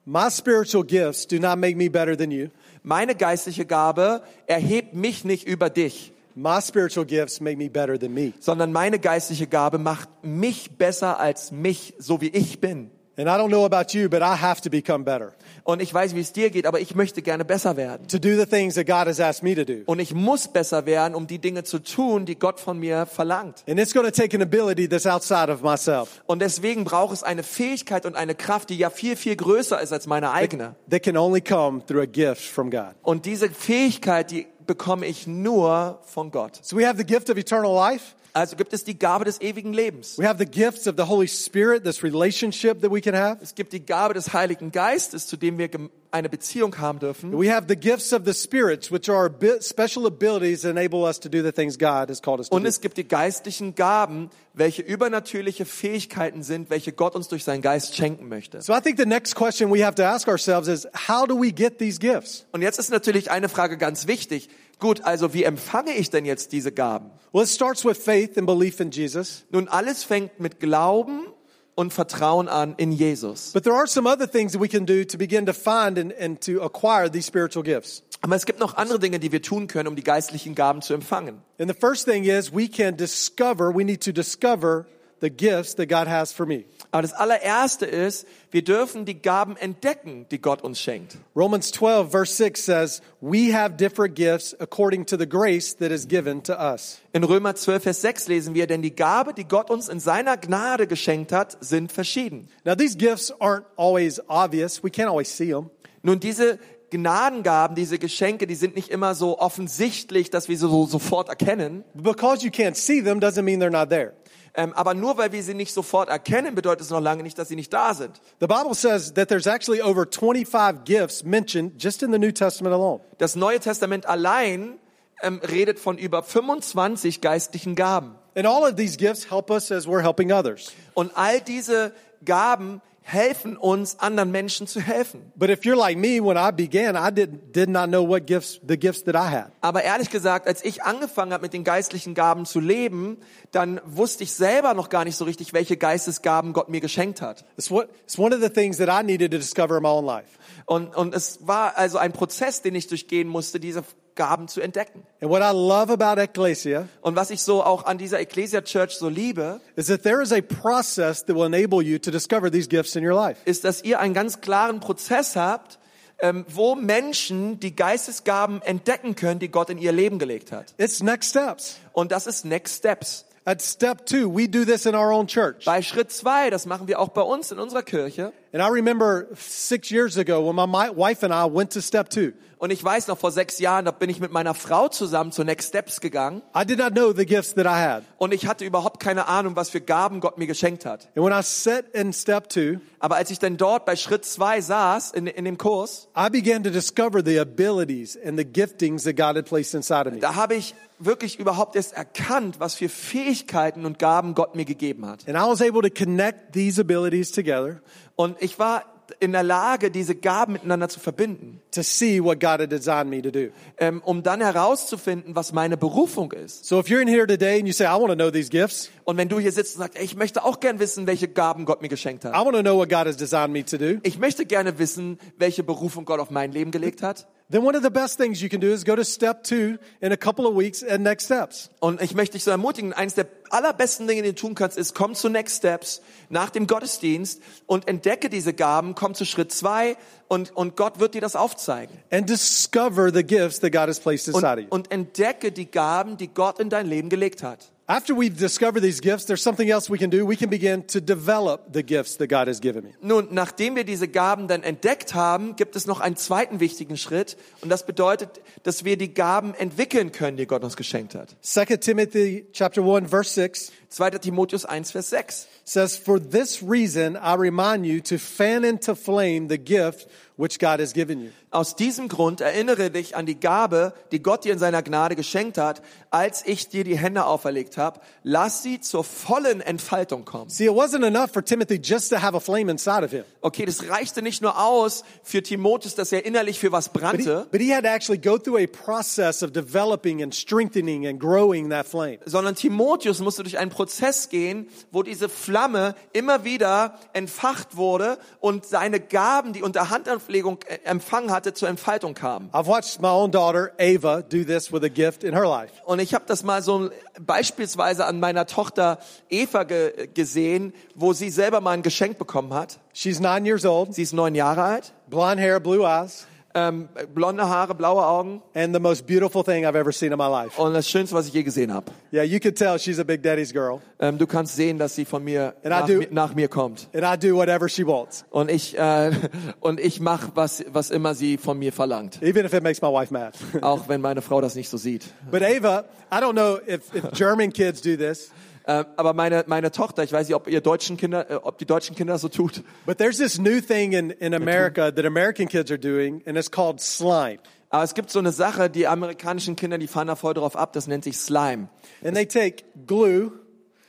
[0.04, 2.50] My spiritual gifts do not make me better than you.
[2.84, 8.14] Meine geistliche Gabe erhebt mich nicht über dich, My spiritual gifts make me better than
[8.14, 8.34] me.
[8.42, 12.92] sondern meine geistliche Gabe macht mich besser als mich, so wie ich bin.
[13.18, 15.32] And I don't know about you, but I have to become better
[15.64, 18.08] Und ich weiß, wie es dir geht, aber ich möchte gerne besser werden.
[18.08, 19.84] to do the things that God has asked me to do.
[19.86, 23.64] Und ich muss besser werden, um die Dinge zu tun, die Gott von mir verlangt.
[23.70, 27.24] And it's going to take an ability that's outside of myself Und deswegen braucht es
[27.24, 30.76] eine Fähigkeit und eine Kraft, die ja viel, viel größer ist als meine eigene.
[30.90, 32.96] that can only come through a gift from God.
[33.04, 36.60] Und diese Fähigkeit, die bekomme ich nur von Gott.
[36.62, 38.16] So we have the gift of eternal life.
[38.34, 40.18] Also gibt es die Gabe des ewigen Lebens.
[40.18, 43.40] We have the gifts of the Holy Spirit, this relationship that we can have.
[43.42, 45.70] Es gibt die Gabe des Heiligen Geistes, zu dem wir
[46.12, 47.38] eine Beziehung haben dürfen.
[47.38, 49.30] We have the gifts of the spirits, which are
[49.62, 52.66] special abilities that enable us to do the things God has called us to Und
[52.66, 57.96] es gibt die geistlichen Gaben, welche übernatürliche Fähigkeiten sind, welche Gott uns durch seinen Geist
[57.96, 58.62] schenken möchte.
[58.62, 61.52] So I think the next question we have to ask ourselves is, how do we
[61.52, 62.46] get these gifts?
[62.52, 64.50] Und jetzt ist natürlich eine Frage ganz wichtig.
[64.82, 67.12] Gut, also wie empfange ich denn jetzt diese Gaben?
[67.32, 69.46] Well, it starts with faith and belief in Jesus.
[69.52, 71.28] Nun, alles fängt mit Glauben
[71.76, 73.52] und Vertrauen an in Jesus.
[73.54, 76.12] But there are some other things that we can do to begin to find and,
[76.20, 78.02] and to acquire these spiritual gifts.
[78.22, 80.96] Aber es gibt noch andere Dinge, die wir tun können, um die geistlichen Gaben zu
[80.96, 81.42] empfangen.
[81.60, 84.88] And the first thing is we can discover, we need to discover
[85.22, 86.66] the gifts that God has for me.
[86.92, 91.18] Aber das allererste ist, wir dürfen die Gaben entdecken, die Gott uns schenkt.
[91.36, 96.08] Romans 12, verse 6 says, We have different gifts according to the grace that is
[96.08, 97.00] given to us.
[97.14, 100.36] In Römer 12, Vers 6 lesen wir, denn die Gabe, die Gott uns in seiner
[100.38, 102.50] Gnade geschenkt hat, sind verschieden.
[102.66, 104.84] Now, these gifts aren't always obvious.
[104.84, 105.70] We can't always see them.
[106.04, 110.86] Nun, diese Gnadengaben, diese Geschenke, die sind nicht immer so offensichtlich, dass wir sie so
[110.86, 111.86] sofort erkennen.
[111.94, 114.14] Because you can't see them doesn't mean they're not there.
[114.54, 117.48] Ähm, aber nur weil wir sie nicht sofort erkennen, bedeutet es noch lange nicht, dass
[117.48, 118.20] sie nicht da sind.
[118.40, 122.74] The Bible says that there's actually over 25 gifts mentioned just in the New Testament
[122.74, 123.00] alone.
[123.18, 124.80] Das Neue Testament allein
[125.22, 128.16] ähm, redet von über 25 geistlichen Gaben.
[128.36, 130.74] And all of these gifts help us as we're helping others.
[130.94, 131.94] Und all diese
[132.26, 135.32] Gaben helfen uns, anderen Menschen zu helfen.
[135.36, 138.60] But if you're like me, when I began, I did, did not know what gifts,
[138.68, 139.52] the gifts that I had.
[139.62, 143.18] Aber ehrlich gesagt, als ich angefangen habe, mit den geistlichen Gaben zu leben,
[143.52, 147.46] dann wusste ich selber noch gar nicht so richtig, welche Geistesgaben Gott mir geschenkt hat.
[147.58, 150.06] It's, what, it's one of the things that I needed to discover in my own
[150.06, 150.38] life.
[150.66, 153.84] Und, und es war also ein Prozess, den ich durchgehen musste, diese
[154.16, 155.04] Gaben zu entdecken.
[155.22, 158.98] And what I love about Ecclesia Und was ich so auch an dieser Ecclesia Church
[158.98, 162.68] so liebe, is that there is a process that will enable you to discover these
[162.68, 163.40] gifts in your life.
[163.46, 165.80] ist, dass ihr einen ganz klaren Prozess habt,
[166.20, 170.74] ähm, wo Menschen die Geistesgaben entdecken können, die Gott in ihr Leben gelegt hat.
[170.78, 171.78] It's next steps.
[171.94, 173.26] Und das ist Next Steps.
[173.44, 175.66] At step two, we do this in our own church.
[175.66, 178.34] Bei Schritt zwei, das machen wir auch bei uns in unserer Kirche.
[178.54, 182.34] And I remember six years ago when my wife and I went to step two.
[182.62, 185.44] Und ich weiß noch, vor sechs Jahren, da bin ich mit meiner Frau zusammen zu
[185.44, 186.44] Next Steps gegangen.
[186.56, 188.04] I did not know the gifts that I had.
[188.20, 191.10] Und ich hatte überhaupt keine Ahnung, was für Gaben Gott mir geschenkt hat.
[191.16, 194.62] And when I sat in step two, Aber als ich dann dort bei Schritt zwei
[194.62, 199.16] saß, in, in dem Kurs, I began to discover the abilities and the giftings that
[199.16, 200.20] God had placed inside of me.
[200.20, 205.08] da habe ich wirklich überhaupt erst erkannt, was für Fähigkeiten und Gaben Gott mir gegeben
[205.08, 205.28] hat.
[205.28, 207.82] And I was able to connect these abilities together
[208.16, 208.84] Und ich war
[209.20, 213.22] in der Lage, diese Gaben miteinander zu verbinden, to see what God had designed me
[213.22, 213.50] to do.
[213.78, 216.66] ähm, um dann herauszufinden, was meine Berufung ist.
[216.66, 218.90] So if you're in here today and you say, I want to know these gifts,
[219.04, 221.82] Und wenn du hier sitzt und sagst, ich möchte auch gern wissen, welche Gaben Gott
[221.82, 222.34] mir geschenkt hat.
[222.34, 225.18] I want to know what God has designed me to do, Ich möchte gerne wissen,
[225.38, 227.28] welche Berufung Gott auf mein Leben gelegt hat.
[227.50, 230.14] then one of the best things you can do is go to step two in
[230.14, 231.70] a couple of weeks and next steps.
[231.82, 234.96] Und ich möchte dich so ermutigen, eines der allerbesten Dinge, die du tun kannst, ist,
[234.96, 239.98] komm zu Next Steps nach dem Gottesdienst und entdecke diese Gaben, komm zu Schritt zwei
[240.32, 241.94] und, und Gott wird dir das aufzeigen.
[242.10, 244.68] And discover the gifts that God has placed Und, inside of you.
[244.70, 247.70] und entdecke die Gaben, die Gott in dein Leben gelegt hat.
[247.88, 250.26] After we've discovered these gifts, there's something else we can do.
[250.26, 252.92] We can begin to develop the gifts that God has given me.
[253.02, 257.36] Nun, nachdem wir diese Gaben dann entdeckt haben, gibt es noch einen zweiten wichtigen Schritt
[257.60, 261.36] und das bedeutet, dass wir die Gaben entwickeln können, die Gott uns geschenkt hat.
[261.42, 264.20] 2 Timothy chapter 1 verse 6 2.
[264.20, 265.48] Timotheus 1, Vers 6.
[265.64, 270.80] says, For this reason I remind you to fan into flame the gift which God
[270.80, 271.30] has given you.
[271.52, 275.58] Aus diesem Grund erinnere dich an die Gabe, die Gott dir in seiner Gnade geschenkt
[275.58, 278.00] hat, als ich dir die Hände auferlegt habe.
[278.24, 280.50] Lass sie zur vollen Entfaltung kommen.
[280.50, 283.26] See, it wasn't enough for Timothy just to have a flame inside of him.
[283.42, 287.08] Okay, das reichte nicht nur aus für Timotheus, dass er innerlich für was But he,
[287.08, 291.20] brannte, but he had to actually go through a process of developing and strengthening and
[291.20, 292.20] growing that flame.
[292.26, 298.64] sondern Timotheus musste durch einen Prozess gehen, wo diese Flamme immer wieder entfacht wurde und
[298.64, 302.52] seine Gaben, die unter Handauflegung äh, empfangen hatte, zur Entfaltung kamen.
[302.54, 305.74] I've watched my own daughter, Ava, do this with a gift in her life.
[305.86, 309.00] Und ich habe das mal so beispielsweise an meiner Tochter
[309.32, 312.78] Eva ge gesehen, wo sie selber mal ein Geschenk bekommen hat.
[312.94, 316.28] She's nine years old, Sie ist neun Jahre alt, blonde hair, blue eyes.
[316.54, 320.28] Ähm, blonde Haare, blaue Augen and the most beautiful thing I've ever seen in my
[320.28, 320.60] life.
[320.62, 321.92] und das Schönste, was ich je gesehen habe.
[322.14, 325.06] Yeah, you could tell she's a Big Daddy's girl, Ähm, du kannst sehen, dass sie
[325.06, 326.88] von mir And I nach, do- mir nach mir kommt.
[326.94, 329.12] and I do whatever she wants, Und ich, äh,
[329.60, 332.22] und ich mache, was, was immer sie von mir verlangt.
[332.22, 333.34] even if it makes my wife mad.
[333.62, 335.06] Auch wenn meine Frau das nicht so sieht.
[335.32, 338.32] but Ava, I don't know if, if German kids do this,
[338.66, 341.66] Äh, aber meine, meine Tochter, ich weiß nicht, ob ihr deutschen Kinder, äh, ob die
[341.66, 342.64] deutschen Kinder so tut.
[342.86, 346.52] but there's this new thing in, in America that American kids are doing, and it's
[346.52, 347.40] called slime.
[347.70, 350.74] Aber es gibt so eine Sache, die amerikanischen Kinder, die fahren da voll drauf ab,
[350.74, 351.70] das nennt sich Slime.
[352.04, 353.32] And they take glue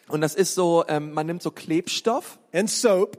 [0.08, 3.18] Und das ist so, ähm, man nimmt so Klebstoff and soap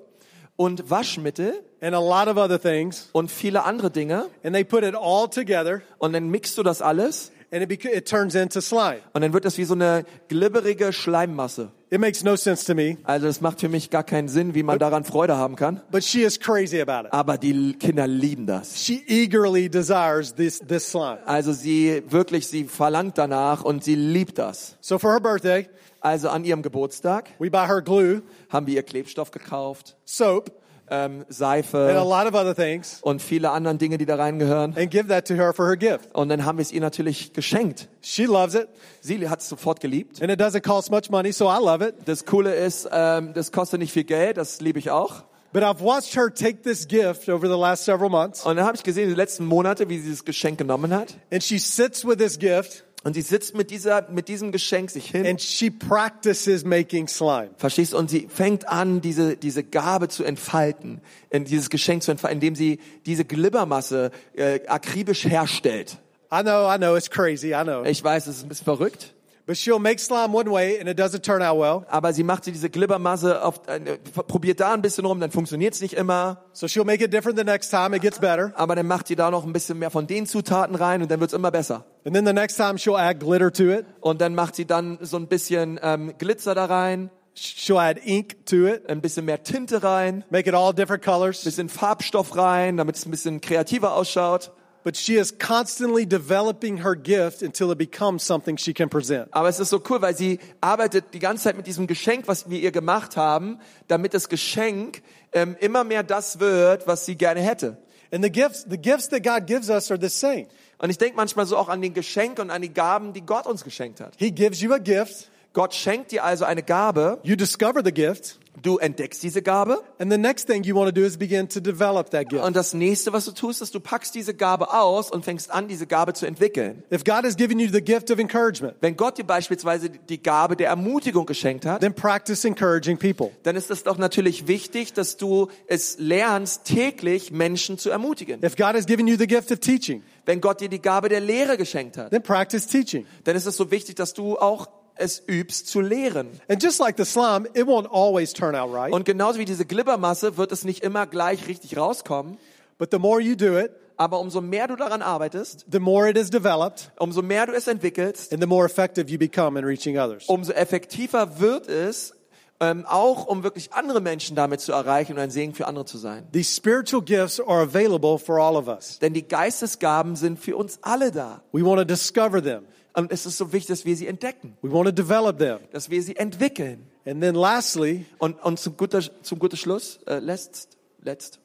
[0.56, 4.28] und Waschmittel and a lot of other things, und viele andere Dinge.
[4.44, 8.08] and they put it all together, Und dann mixt du das alles and it, it
[8.08, 9.00] turns into slime.
[9.14, 11.72] und dann wird das wie so eine glibberige Schleimmasse.
[11.90, 14.64] It makes no sense to me, Also das macht für mich gar keinen Sinn, wie
[14.64, 15.82] man daran Freude haben kann.
[15.92, 17.14] but she is crazy about it.
[17.14, 18.84] Aber die Kinder lieben das.
[18.84, 21.20] She eagerly desires this, this slime.
[21.28, 24.76] Also sie wirklich, sie verlangt danach und sie liebt das.
[24.82, 25.70] So for her birthday,
[26.02, 30.52] Also an ihrem Geburtstag we buy her glue, haben wir ihr Klebstoff gekauft, soap,
[30.90, 34.76] ähm, and a Seife lot of other things, und viele andere Dinge, die da reingehören.
[34.78, 36.14] and give that to her for her gift.
[36.14, 37.88] Und dann haben wir es ihr natürlich geschenkt.
[38.02, 38.68] She loves it,
[39.02, 40.22] Sie hat es sofort geliebt.
[40.22, 41.96] and it doesn't cost much money, so I love it.
[42.06, 45.24] Das Coole ist, ähm, das kostet nicht viel Geld, das liebe ich auch.
[45.54, 48.76] But I've watched her take this gift over the last several months, Und dann habe
[48.76, 51.16] ich gesehen, die letzten Monate, wie sie das Geschenk genommen hat.
[51.32, 55.12] and she sits with this gift, Und sie sitzt mit, dieser, mit diesem Geschenk sich
[55.12, 55.26] hin.
[55.26, 57.50] and she practices making slime.
[57.58, 57.98] Verstehst du?
[57.98, 62.56] Und sie fängt an, diese, diese Gabe zu entfalten, in dieses Geschenk zu entfalten, indem
[62.56, 65.98] sie diese Glibbermasse äh, akribisch herstellt.
[66.32, 67.84] I know, I know, it's crazy, I know.
[67.84, 69.14] Ich weiß, es ist ein bisschen verrückt,
[69.46, 71.86] But she'll make slime one way, and it doesn't turn out well.
[71.90, 75.74] aber sie macht sie diese Glibbermasse, auf, äh, probiert da ein bisschen rum, dann funktioniert
[75.74, 76.46] es nicht immer.
[76.54, 78.54] So she'll make it different the next time, it gets better.
[78.56, 81.20] Aber dann macht sie da noch ein bisschen mehr von den Zutaten rein und dann
[81.20, 81.84] wird's immer besser.
[82.06, 83.86] And then the next time she'll add glitter to it.
[84.02, 88.46] Und dann macht sie dann so ein bisschen ähm, Glitzer da rein, She'll add ink
[88.46, 91.44] to it, ein bisschen mehr Tinte rein, make it all different colors.
[91.44, 94.52] bisschen Farbstoff rein, damit es ein bisschen kreativer ausschaut.
[94.84, 99.30] But she is constantly developing her gift until it becomes something she can present.
[99.32, 102.50] Aber es ist so cool, weil sie arbeitet die ganze Zeit mit diesem Geschenk, was
[102.50, 107.40] wir ihr gemacht haben, damit das Geschenk ähm, immer mehr das wird, was sie gerne
[107.40, 107.78] hätte.
[108.14, 110.46] And the gifts, the gifts that God gives us are the same.
[110.78, 113.48] Und ich denke manchmal so auch an den Geschenk und an die Gaben, die Gott
[113.48, 114.14] uns geschenkt hat.
[114.18, 118.38] He gives you a gift, Gott schenkt dir also eine Gabe, you discover the gift,
[118.62, 121.60] du entdeckst diese Gabe and the next thing you want to do is begin to
[121.60, 122.44] develop that gift.
[122.44, 125.68] und das nächste, was du tust, ist, du packst diese Gabe aus und fängst an,
[125.68, 126.84] diese Gabe zu entwickeln.
[126.92, 130.56] If God has given you the gift of encouragement, Wenn Gott dir beispielsweise die Gabe
[130.56, 133.32] der Ermutigung geschenkt hat, then practice encouraging people.
[133.44, 138.44] dann ist es doch natürlich wichtig, dass du es lernst, täglich Menschen zu ermutigen.
[138.44, 141.20] If God has given you the gift of teaching, Wenn Gott dir die Gabe der
[141.20, 143.06] Lehre geschenkt hat, then practice teaching.
[143.24, 146.28] dann ist es so wichtig, dass du auch es übst zu lehren.
[146.48, 148.92] And just like the slime, it won't always turn out right.
[148.94, 152.38] Und genauso wie diese Glibbermasse wird es nicht immer gleich richtig rauskommen,
[152.78, 156.18] But the more you do it, aber umso mehr du daran arbeitest, the more it
[156.18, 159.98] is developed, umso mehr du es entwickelst, and the more effective you become in reaching
[159.98, 160.26] others.
[160.28, 162.14] umso effektiver wird es,
[162.60, 165.98] ähm, auch um wirklich andere Menschen damit zu erreichen und ein Segen für andere zu
[165.98, 166.28] sein.
[166.34, 169.00] These spiritual gifts are available for all of us.
[169.00, 171.42] Denn die Geistesgaben sind für uns alle da.
[171.52, 172.64] We want to discover them.
[172.96, 175.60] Und es ist so wichtig, dass wir sie entdecken, We want to develop them.
[175.72, 176.86] dass wir sie entwickeln.
[177.06, 181.40] And then lastly, Und, und zum, guter, zum guten Schluss, äh, letzt, letzt,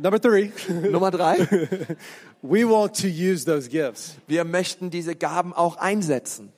[0.00, 0.50] number three,
[0.90, 1.38] Nummer drei,
[2.42, 4.14] we want to use those gifts.
[4.26, 6.52] wir möchten diese Gaben auch einsetzen.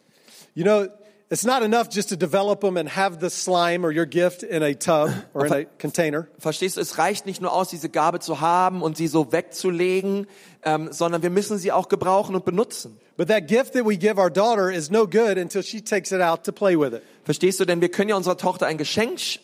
[0.55, 0.87] You know,
[1.31, 4.63] it's not enough just to develop them and have the slime or your gift in
[4.63, 6.29] a tub or in a container.
[6.39, 10.27] Verstehst du, es reicht nicht nur aus, diese Gabe zu haben und sie so wegzulegen,
[10.65, 12.99] ähm, sondern wir müssen sie auch gebrauchen und benutzen.
[13.17, 16.21] But that gift that we give our daughter is no good until she takes it
[16.21, 17.03] out to play with it.
[17.25, 19.39] Verstehst du, denn wir können ja unserer Tochter ein Geschenk sch-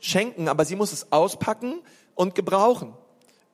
[0.00, 1.80] schenken, aber sie muss es auspacken
[2.14, 2.94] und gebrauchen.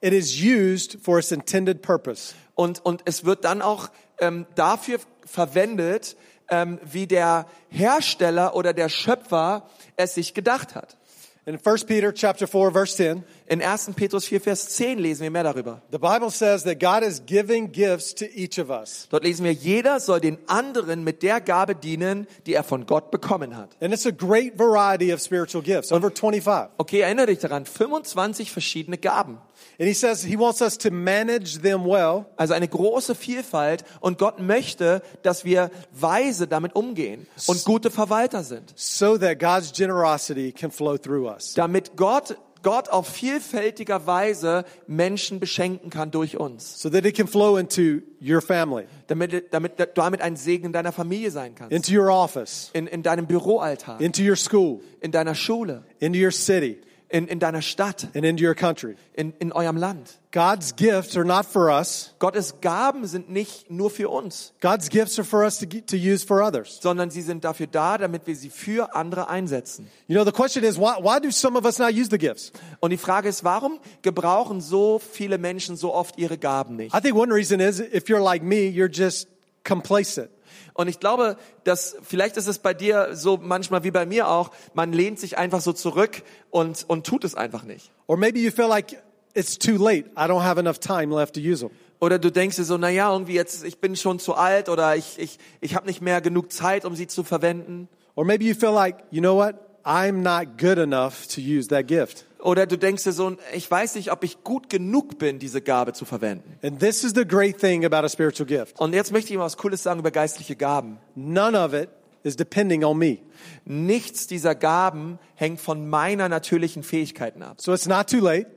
[0.01, 2.33] It is used for its intended purpose.
[2.55, 6.17] Und, und es wird dann auch ähm, dafür verwendet,
[6.51, 9.63] ähm, wie der Hersteller oder der Schöpfer
[9.95, 10.97] es sich gedacht hat.
[11.45, 13.91] In 1 Peter chapter 4 verse 10, In 1.
[13.97, 15.81] Petrus 4, Vers 10 lesen wir mehr darüber.
[15.91, 19.09] the Bible says that God is giving gifts to each of us.
[19.09, 23.11] Dort lesen wir, jeder soll den anderen mit der Gabe dienen, die er von Gott
[23.11, 23.75] bekommen hat.
[23.81, 26.69] And it's a great variety of spiritual gifts, over 25.
[26.77, 29.37] Okay, erinnere dich daran, 25 verschiedene Gaben.
[29.77, 34.17] And he says he wants us to manage them well Also eine große Vielfalt und
[34.17, 38.71] Gott möchte, dass wir weise damit umgehen und gute Verwalter sind.
[38.77, 41.53] so that God's generosity can flow through us.
[41.53, 47.27] Damit Gott Gott auf vielfältiger Weise Menschen beschenken kann durch uns, so that it can
[47.27, 51.71] flow into your family, damit, damit du damit ein Segen in deiner Familie sein kannst,
[51.71, 56.31] into your office, in, in deinem Büroalltag, into your school, in deiner Schule, into your
[56.31, 56.79] city,
[57.11, 58.95] in, in deiner Stadt, and into your country.
[59.13, 60.17] in, in eurem Land.
[60.31, 62.13] God's gifts are not for us.
[62.19, 66.23] Gottes Gaben sind nicht nur für uns, God's gifts are for us to, to use
[66.23, 66.79] for others.
[66.81, 69.87] sondern sie sind dafür da, damit wir sie für andere einsetzen.
[70.07, 72.51] You know, the question is, why, why do some of us not use the gifts?
[72.79, 76.95] Und die Frage ist, warum gebrauchen so viele Menschen so oft ihre Gaben nicht?
[76.95, 79.27] I think one reason is if you're like me, you're just
[79.63, 80.29] complacent.
[80.73, 84.51] Und ich glaube, dass vielleicht ist es bei dir so manchmal wie bei mir auch,
[84.73, 87.91] man lehnt sich einfach so zurück und, und tut es einfach nicht.
[88.07, 89.01] Or maybe you feel like
[89.33, 90.09] it's too late.
[90.17, 91.71] I don't have enough time left to use them.
[91.99, 94.95] Oder du denkst dir so, na ja, irgendwie jetzt, ich bin schon zu alt oder
[94.95, 97.87] ich, ich, ich habe nicht mehr genug Zeit, um sie zu verwenden.
[98.15, 99.55] Or maybe you feel like, you know what?
[99.83, 102.25] I'm not good enough to use that gift.
[102.39, 105.93] Oder du denkst dir so, ich weiß nicht, ob ich gut genug bin, diese Gabe
[105.93, 106.57] zu verwenden.
[106.63, 108.79] And this is the great thing about a spiritual gift.
[108.79, 110.97] Und jetzt möchte ich mal was Cooles sagen über geistliche Gaben.
[111.15, 111.89] None of it
[112.23, 113.19] is depending on me.
[113.65, 117.61] Nichts dieser Gaben hängt von meiner natürlichen Fähigkeiten ab.
[117.61, 118.47] So it's not too late.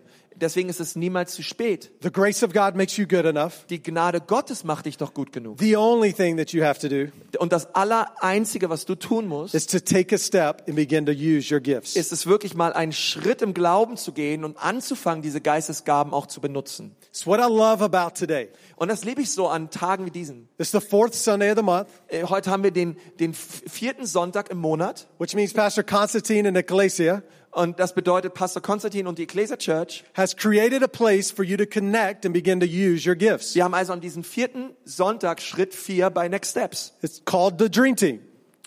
[0.41, 1.91] Deswegen ist es niemals zu spät.
[2.03, 3.64] The grace of God makes you good enough.
[3.70, 5.59] Die Gnade Gottes macht dich doch gut genug.
[5.61, 9.55] The only thing that you have to do Und das Allereinzige, was du tun musst,
[9.55, 11.97] is to take a step and begin to use your gifts.
[11.97, 16.26] ist es wirklich mal einen Schritt im Glauben zu gehen und anzufangen, diese Geistesgaben auch
[16.26, 16.95] zu benutzen.
[17.09, 18.49] It's what I love about today.
[18.76, 20.49] Und das liebe ich so an Tagen wie diesen.
[20.59, 24.51] It's the fourth Sunday of the month, Äh, Heute haben wir den, den vierten Sonntag
[24.51, 25.07] im Monat.
[25.18, 27.22] which means Pastor Constantine and Ecclesia
[27.55, 31.57] Und das bedeutet, Pastor Konstantin und die Ecclesia Church, has created a place for you
[31.57, 33.55] to connect and begin to use your gifts.
[33.55, 36.94] wir haben also an diesem vierten Sonntag Schritt vier bei Next Steps.
[37.00, 38.20] It's called the Dream Team.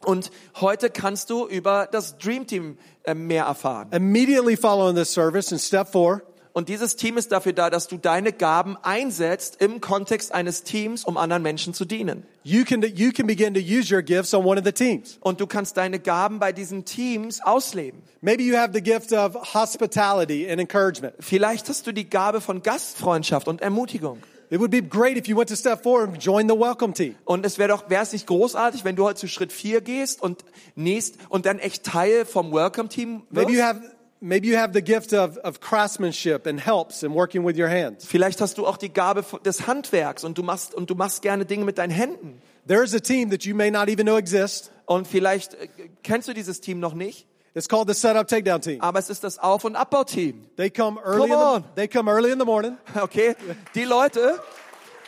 [0.06, 0.32] Und
[0.62, 3.90] heute kannst du über das Dream Team äh, mehr erfahren.
[3.92, 6.22] Immediately following this service in step four,
[6.58, 11.06] Und dieses Team ist dafür da, dass du deine Gaben einsetzt im Kontext eines Teams,
[11.06, 12.24] um anderen Menschen zu dienen.
[12.42, 15.20] you can, you can begin to use your gifts on one of the teams.
[15.22, 18.02] Und du kannst deine Gaben bei diesen Teams ausleben.
[18.22, 21.14] Maybe you have the gift of hospitality and encouragement.
[21.20, 24.18] Vielleicht hast du die Gabe von Gastfreundschaft und Ermutigung.
[24.50, 27.14] It would be great if you went to step four and joined the welcome team.
[27.26, 30.24] Und es wäre doch, wäre es nicht großartig, wenn du heute zu Schritt vier gehst
[30.24, 30.44] und
[30.74, 33.64] nächst und dann echt Teil vom Welcome Team Maybe you wirst?
[33.64, 33.82] have,
[34.22, 38.06] maybe you have the gift of, of craftsmanship and helps and working with your hands.
[38.06, 41.46] Vielleicht hast du auch die Gabe des Handwerks und du machst und du machst gerne
[41.46, 42.42] Dinge mit deinen Händen.
[42.68, 44.72] There is a team that you may not even know exists.
[44.86, 45.68] Und vielleicht äh,
[46.04, 48.82] kennst du dieses Team noch nicht, It's called the setup takedown team.
[48.82, 50.46] aber es ist das Auf- und Abbauteam.
[50.58, 51.30] They come early.
[51.30, 51.64] Come on.
[51.64, 52.78] the, they come early in the morning.
[52.96, 53.36] Okay?
[53.74, 54.40] Die Leute,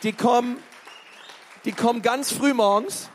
[0.02, 0.56] die kommen,
[1.64, 3.08] die kommen ganz früh morgens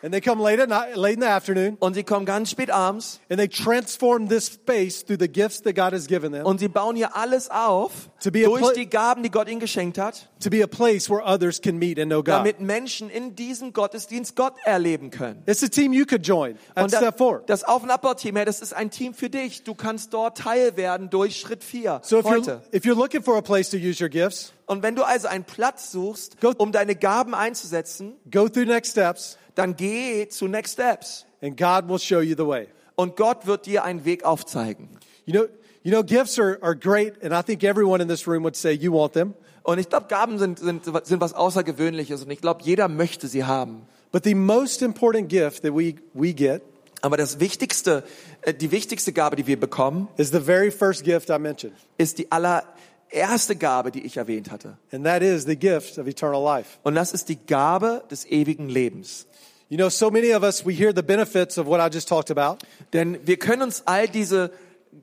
[0.00, 2.70] And they come late at night, late in the afternoon, und sie kommen ganz spät
[2.70, 6.60] abends and they transform this space through the gifts that God has given them und
[6.60, 7.90] sie bauen hier alles auf
[8.22, 11.78] durch die Gaben, die Gott ihnen geschenkt hat, to be a place where others can
[11.78, 12.28] meet and know God.
[12.28, 15.42] damit Menschen in diesem Gottesdienst Gott erleben können.
[15.46, 17.42] It's a team you could join at Und das, step four.
[17.46, 19.64] das Auf- und Abbauteam, hey, das ist ein Team für dich.
[19.64, 22.62] Du kannst dort Teil werden durch Schritt 4 So if you're, heute.
[22.72, 25.44] if you're looking for a place to use your gifts, Und wenn du also einen
[25.44, 30.74] Platz suchst, Go- um deine Gaben einzusetzen, go through next steps dann geh zu Next
[30.74, 31.26] Steps.
[31.42, 32.68] and God will show you the way.
[32.96, 34.88] Und Gott wird dir einen Weg aufzeigen.
[35.24, 35.46] You know,
[35.82, 38.72] you know, gifts are, are great, and I think everyone in this room would say
[38.72, 39.34] you want them.
[39.62, 43.44] Und ich glaube, Gaben sind, sind, sind was Außergewöhnliches und ich glaube, jeder möchte sie
[43.44, 43.82] haben.
[44.10, 46.62] But the most important gift that we, we get
[47.02, 48.02] Aber das wichtigste,
[48.42, 52.18] äh, die wichtigste Gabe, die wir bekommen, is the very first gift I mentioned, ist
[52.18, 54.78] die allererste Gabe, die ich erwähnt hatte.
[54.90, 56.78] and that is the gift of eternal life.
[56.82, 59.27] Und das ist die Gabe des ewigen Lebens.
[59.70, 62.30] You know, so many of us, we hear the benefits of what I just talked
[62.30, 62.58] about,
[62.92, 64.50] Denn wir können uns all diese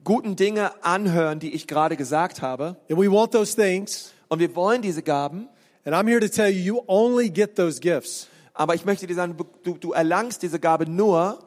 [0.04, 2.76] guten Dinge anhören, die ich gerade gesagt habe.
[2.90, 4.12] and we want those things.
[4.28, 5.48] Und wir wollen diese Gaben.
[5.86, 9.14] And I'm here to tell you, you only get those gifts Aber ich möchte dir
[9.16, 11.40] sagen, du, du erlangst diese Gabe nur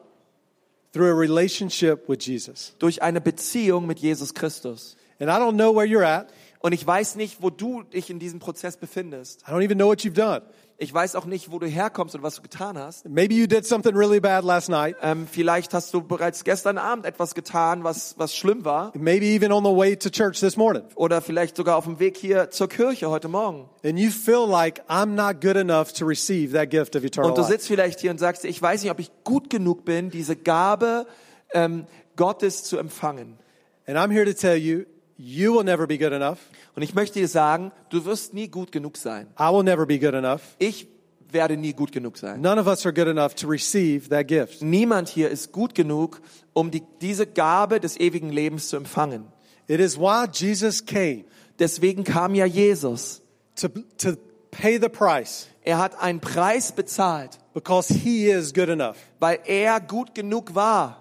[0.93, 2.73] through a relationship with Jesus.
[2.79, 4.95] durch eine Beziehung mit Jesus Christus.
[5.19, 6.27] And I don't know where you're at.
[6.61, 9.43] Und ich weiß nicht, wo du dich in diesem Prozess befindest.
[9.47, 10.41] I don't even know what you've done.
[10.81, 13.07] Ich weiß auch nicht, wo du herkommst und was du getan hast.
[13.07, 14.95] Maybe you did something really bad last night.
[15.01, 18.91] Ähm, vielleicht hast du bereits gestern Abend etwas getan, was, was schlimm war.
[18.95, 20.83] Maybe even on the way to church this morning.
[20.95, 23.69] Oder vielleicht sogar auf dem Weg hier zur Kirche heute Morgen.
[23.83, 27.37] And you feel like I'm not good enough to receive that gift of eternal Und
[27.37, 27.51] du life.
[27.53, 31.07] sitzt vielleicht hier und sagst, ich weiß nicht, ob ich gut genug bin, diese Gabe
[31.53, 33.37] ähm, Gottes zu empfangen.
[33.85, 34.85] And I'm here to tell you,
[35.19, 36.39] you will never be good enough.
[36.75, 39.27] Und ich möchte dir sagen, du wirst nie gut genug sein.
[39.37, 40.41] I will never be good enough.
[40.59, 40.87] Ich
[41.31, 42.41] werde nie gut genug sein.
[42.41, 44.61] None of us are good enough to receive that gift.
[44.61, 46.21] Niemand hier ist gut genug,
[46.53, 49.25] um die, diese Gabe des ewigen Lebens zu empfangen.
[49.67, 51.25] It is why Jesus came
[51.59, 53.21] Deswegen kam ja Jesus.
[53.55, 53.67] to,
[53.97, 54.13] to
[54.49, 58.95] pay the price Er hat einen Preis bezahlt, because he is good enough.
[59.19, 60.98] weil er gut genug war.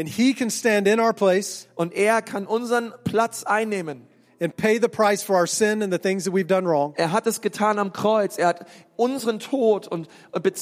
[0.00, 4.06] And he can stand in our place Und er kann unseren Platz einnehmen.
[4.42, 6.94] and pay the price for our sin and the things that we've done wrong.
[6.96, 8.38] Er hat es getan am Kreuz.
[8.38, 8.64] Er hat
[8.96, 10.54] unseren Tod und be-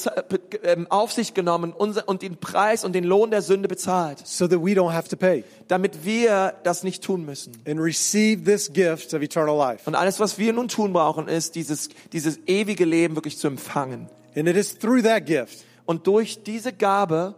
[0.64, 4.58] ähm, auf sich genommen und den Preis und den Lohn der Sünde bezahlt, so that
[4.58, 7.52] we don't have to pay damit wir das nicht tun müssen.
[7.68, 9.82] and receive this gift of eternal life.
[9.86, 14.08] Und alles, was wir nun tun brauchen, ist dieses, dieses ewige Leben wirklich zu empfangen.
[14.34, 17.36] And it is through that gift Und durch diese Gabe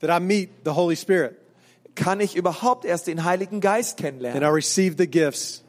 [0.00, 1.38] that I meet the Holy Spirit
[1.98, 4.42] kann ich überhaupt erst den Heiligen Geist and kennenlernen.
[4.42, 5.64] I receive the gifts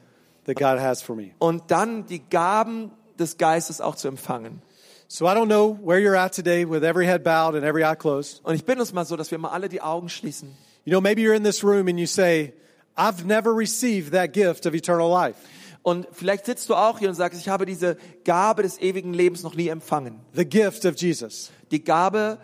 [0.46, 1.32] that God has for me.
[1.38, 4.62] Und dann die Gaben des Geistes auch zu empfangen.
[5.08, 7.96] So I don't know where you're at today with every head bowed and every eye
[7.96, 8.40] closed.
[8.44, 10.56] Und ich bin uns mal so, dass wir mal alle die Augen schließen.
[10.84, 12.54] You know, maybe you're in this room and you say,
[12.96, 15.36] I've never received that gift of eternal life.
[15.82, 19.42] Und vielleicht sitzt du auch hier und sagst, ich habe diese Gabe des ewigen Lebens
[19.42, 20.20] noch nie empfangen.
[20.34, 21.50] The gift of Jesus.
[21.72, 22.38] Die Gabe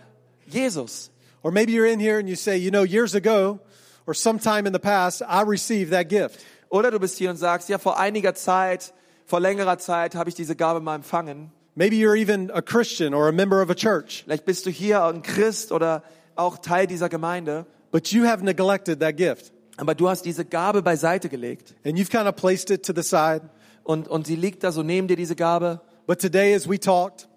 [0.47, 1.11] Jesus.
[1.47, 3.61] Or maybe you're in here and you say, you know, years ago
[4.05, 6.45] or sometime in the past, I received that gift.
[6.73, 8.93] Oder du bist hier und sagst, ja, vor einiger Zeit,
[9.27, 11.53] vor längerer Zeit habe ich diese Gabe mal empfangen.
[11.77, 15.05] Maybe you're even a Christian or a member of a church, Vielleicht bist du hier
[15.05, 16.03] ein Christ oder
[16.35, 17.65] auch Teil dieser Gemeinde.
[17.93, 19.53] but you have neglected that gift.
[19.77, 21.77] Aber du hast diese Gabe beiseite gelegt.
[21.85, 23.43] And you've kind of placed it to the side.
[23.85, 25.81] Und, und sie liegt da so neben dir, diese Gabe.
[26.09, 27.29] But today, as we talked,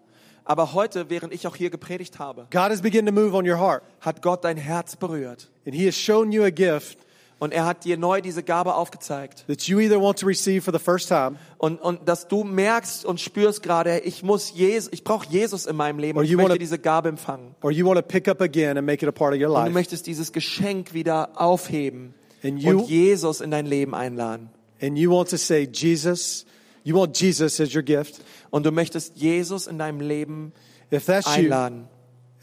[0.49, 3.59] Aber heute, während ich auch hier gepredigt habe, God has begun to move on your
[3.59, 3.83] heart.
[4.01, 5.47] hat Gott dein Herz berührt.
[5.67, 6.97] And He has shown you a gift
[7.37, 9.45] Und er hat dir neu diese Gabe aufgezeigt.
[9.47, 13.05] that you either want to receive for the first time Und, und dass du merkst
[13.05, 16.17] und spürst gerade, ich muss Jesus, ich brauche Jesus in meinem Leben.
[16.17, 17.53] Or ich möchte wanna- diese Gabe empfangen.
[17.61, 19.55] or you want to pick up again and make it a part of your Und
[19.55, 19.71] du life.
[19.73, 24.49] möchtest dieses Geschenk wieder aufheben you- und Jesus in dein Leben einladen.
[24.81, 26.47] And you want to say, Jesus,
[26.83, 28.21] you want Jesus as your gift.
[28.49, 30.53] Und du möchtest Jesus in deinem Leben
[30.91, 31.87] If that's you, einladen.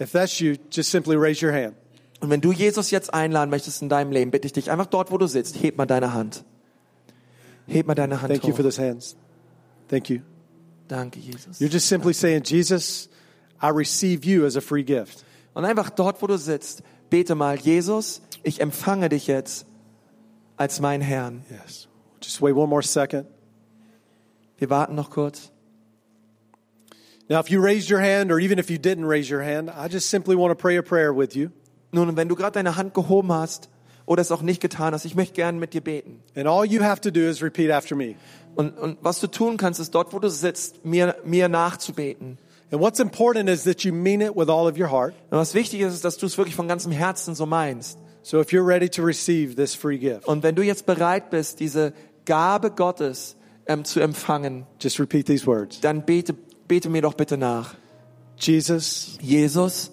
[0.01, 1.75] if that's you, just simply raise your hand.
[2.21, 5.11] Und wenn du Jesus jetzt einladen möchtest in deinem Leben, bitte ich dich einfach dort,
[5.11, 6.45] wo du sitzt, heb mal deine Hand.
[7.67, 8.57] Heb mal deine Hand Thank you hoch.
[8.57, 9.17] for those hands.
[9.89, 10.21] Thank you.
[10.89, 11.61] Danke, Jesus.
[11.61, 13.09] You're just simply saying, Jesus,
[13.61, 15.25] I receive you as a free gift.
[15.53, 19.67] Und einfach dort, wo du sitzt, bete mal, Jesus, ich empfange dich jetzt
[20.57, 21.45] als mein Herrn.
[21.51, 21.89] Yes.
[22.23, 23.27] Just wait one more second.
[24.59, 25.51] Wir warten noch kurz.
[27.29, 29.89] Now, if you raised your hand, or even if you didn't raise your hand, I
[29.89, 31.51] just simply want to pray a prayer with you.
[31.93, 33.69] Nun, wenn du gerade deine Hand gehoben hast
[34.07, 36.23] oder es auch nicht getan hast, ich möchte gerne mit dir beten.
[36.37, 38.15] And all you have to do is repeat after me.
[38.55, 42.39] Und, und was du tun kannst, ist dort, wo du sitzt, mir, mir nachzubeten.
[42.71, 45.15] And what's important is that you mean it with all of your heart.
[45.31, 47.99] Und was wichtig ist, ist, dass du es wirklich von ganzem Herzen so meinst.
[48.23, 51.61] So if you're ready to receive this free gift, Und wenn du jetzt bereit bist,
[51.61, 51.93] diese
[52.25, 53.37] Gabe Gottes
[53.67, 55.81] ähm, zu empfangen, just repeat these words.
[55.81, 56.35] dann bete,
[56.69, 57.75] bete mir doch bitte nach.
[58.39, 59.91] Jesus, Jesus,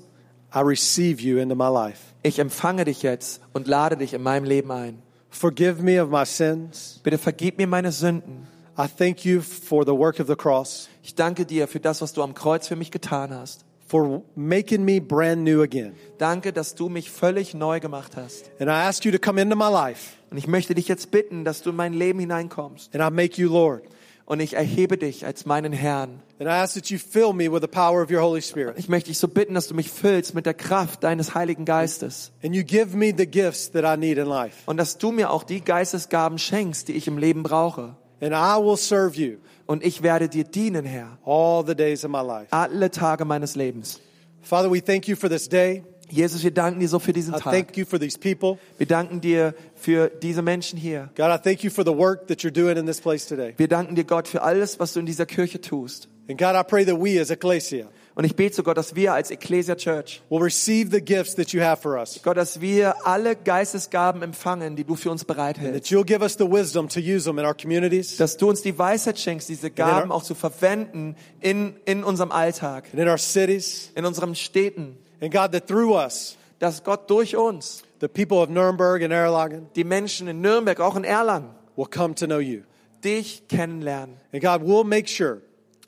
[0.54, 2.00] I receive you into my life.
[2.24, 5.02] ich empfange dich jetzt und lade dich in meinem Leben ein.
[5.30, 7.00] Forgive me of my sins.
[7.04, 8.48] Bitte vergib mir meine Sünden.
[8.78, 12.14] I thank you for the work of the cross, Ich danke dir für das, was
[12.14, 13.66] du am Kreuz für mich getan hast.
[13.94, 15.94] For making me brand new again.
[16.18, 18.50] Danke, dass du mich völlig neu gemacht hast.
[18.60, 21.46] And I ask you to come into my life, Und ich möchte dich jetzt bitten,
[21.46, 22.90] dass du in mein Leben hineinkommst.
[22.96, 23.84] and I make you Lord.
[24.26, 26.22] Und ich erhebe dich als meinen Herrn.
[26.40, 28.80] And I ask that you fill me with the power of your Holy Spirit.
[28.80, 32.32] Ich möchte dich so bitten, dass du mich füllst mit der Kraft deines Heiligen Geistes.
[32.44, 34.58] And you give me the gifts that I need in life.
[34.66, 37.96] Und dass du mir auch die Geistesgaben schenkst, die ich im Leben brauche.
[38.22, 39.38] And I will serve you
[39.74, 42.46] Und ich werde dir dienen, Herr, all the days of my life.
[42.52, 44.00] alle Tage meines Lebens.
[44.44, 45.84] Father, we thank you for this day.
[46.12, 47.52] Jesus, wir danken dir so für diesen I Tag.
[47.52, 48.60] thank you for these people.
[48.78, 51.10] Wir danken dir für diese Menschen hier.
[51.16, 53.56] God, I thank you for the work that you're doing in this place today.
[53.58, 56.08] Wir danken dir, Gott, für alles, was du in dieser Kirche tust.
[56.30, 59.14] And God, I pray that we as Ecclesia Und ich bete zu Gott, dass wir
[59.14, 62.20] als Ecclesia Church, will receive the gifts that you have for us.
[62.24, 65.74] Gott, dass wir alle Geistesgaben empfangen, die du für uns bereithältst.
[65.74, 68.62] That you'll give us the wisdom to use them in our communities Dass du uns
[68.62, 73.92] die Weisheit schenkst, diese Gaben auch zu verwenden in, in unserem Alltag, in our cities.
[73.96, 74.98] in unseren Städten.
[75.20, 79.68] And God, that through us, Dass Gott durch uns, the people of Nuremberg and Erlangen
[79.76, 82.62] die Menschen in Nürnberg, auch in Erlangen, will come to know you.
[83.04, 84.18] dich kennenlernen.
[84.32, 85.42] And God, we'll make sure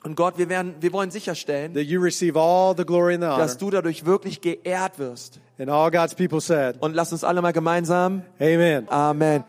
[0.06, 5.40] Und Gott, wir, werden, wir wollen sicherstellen, dass du dadurch wirklich geehrt wirst.
[5.58, 8.88] And all God's people said, Und lass uns alle mal gemeinsam Amen.
[8.88, 9.42] Amen.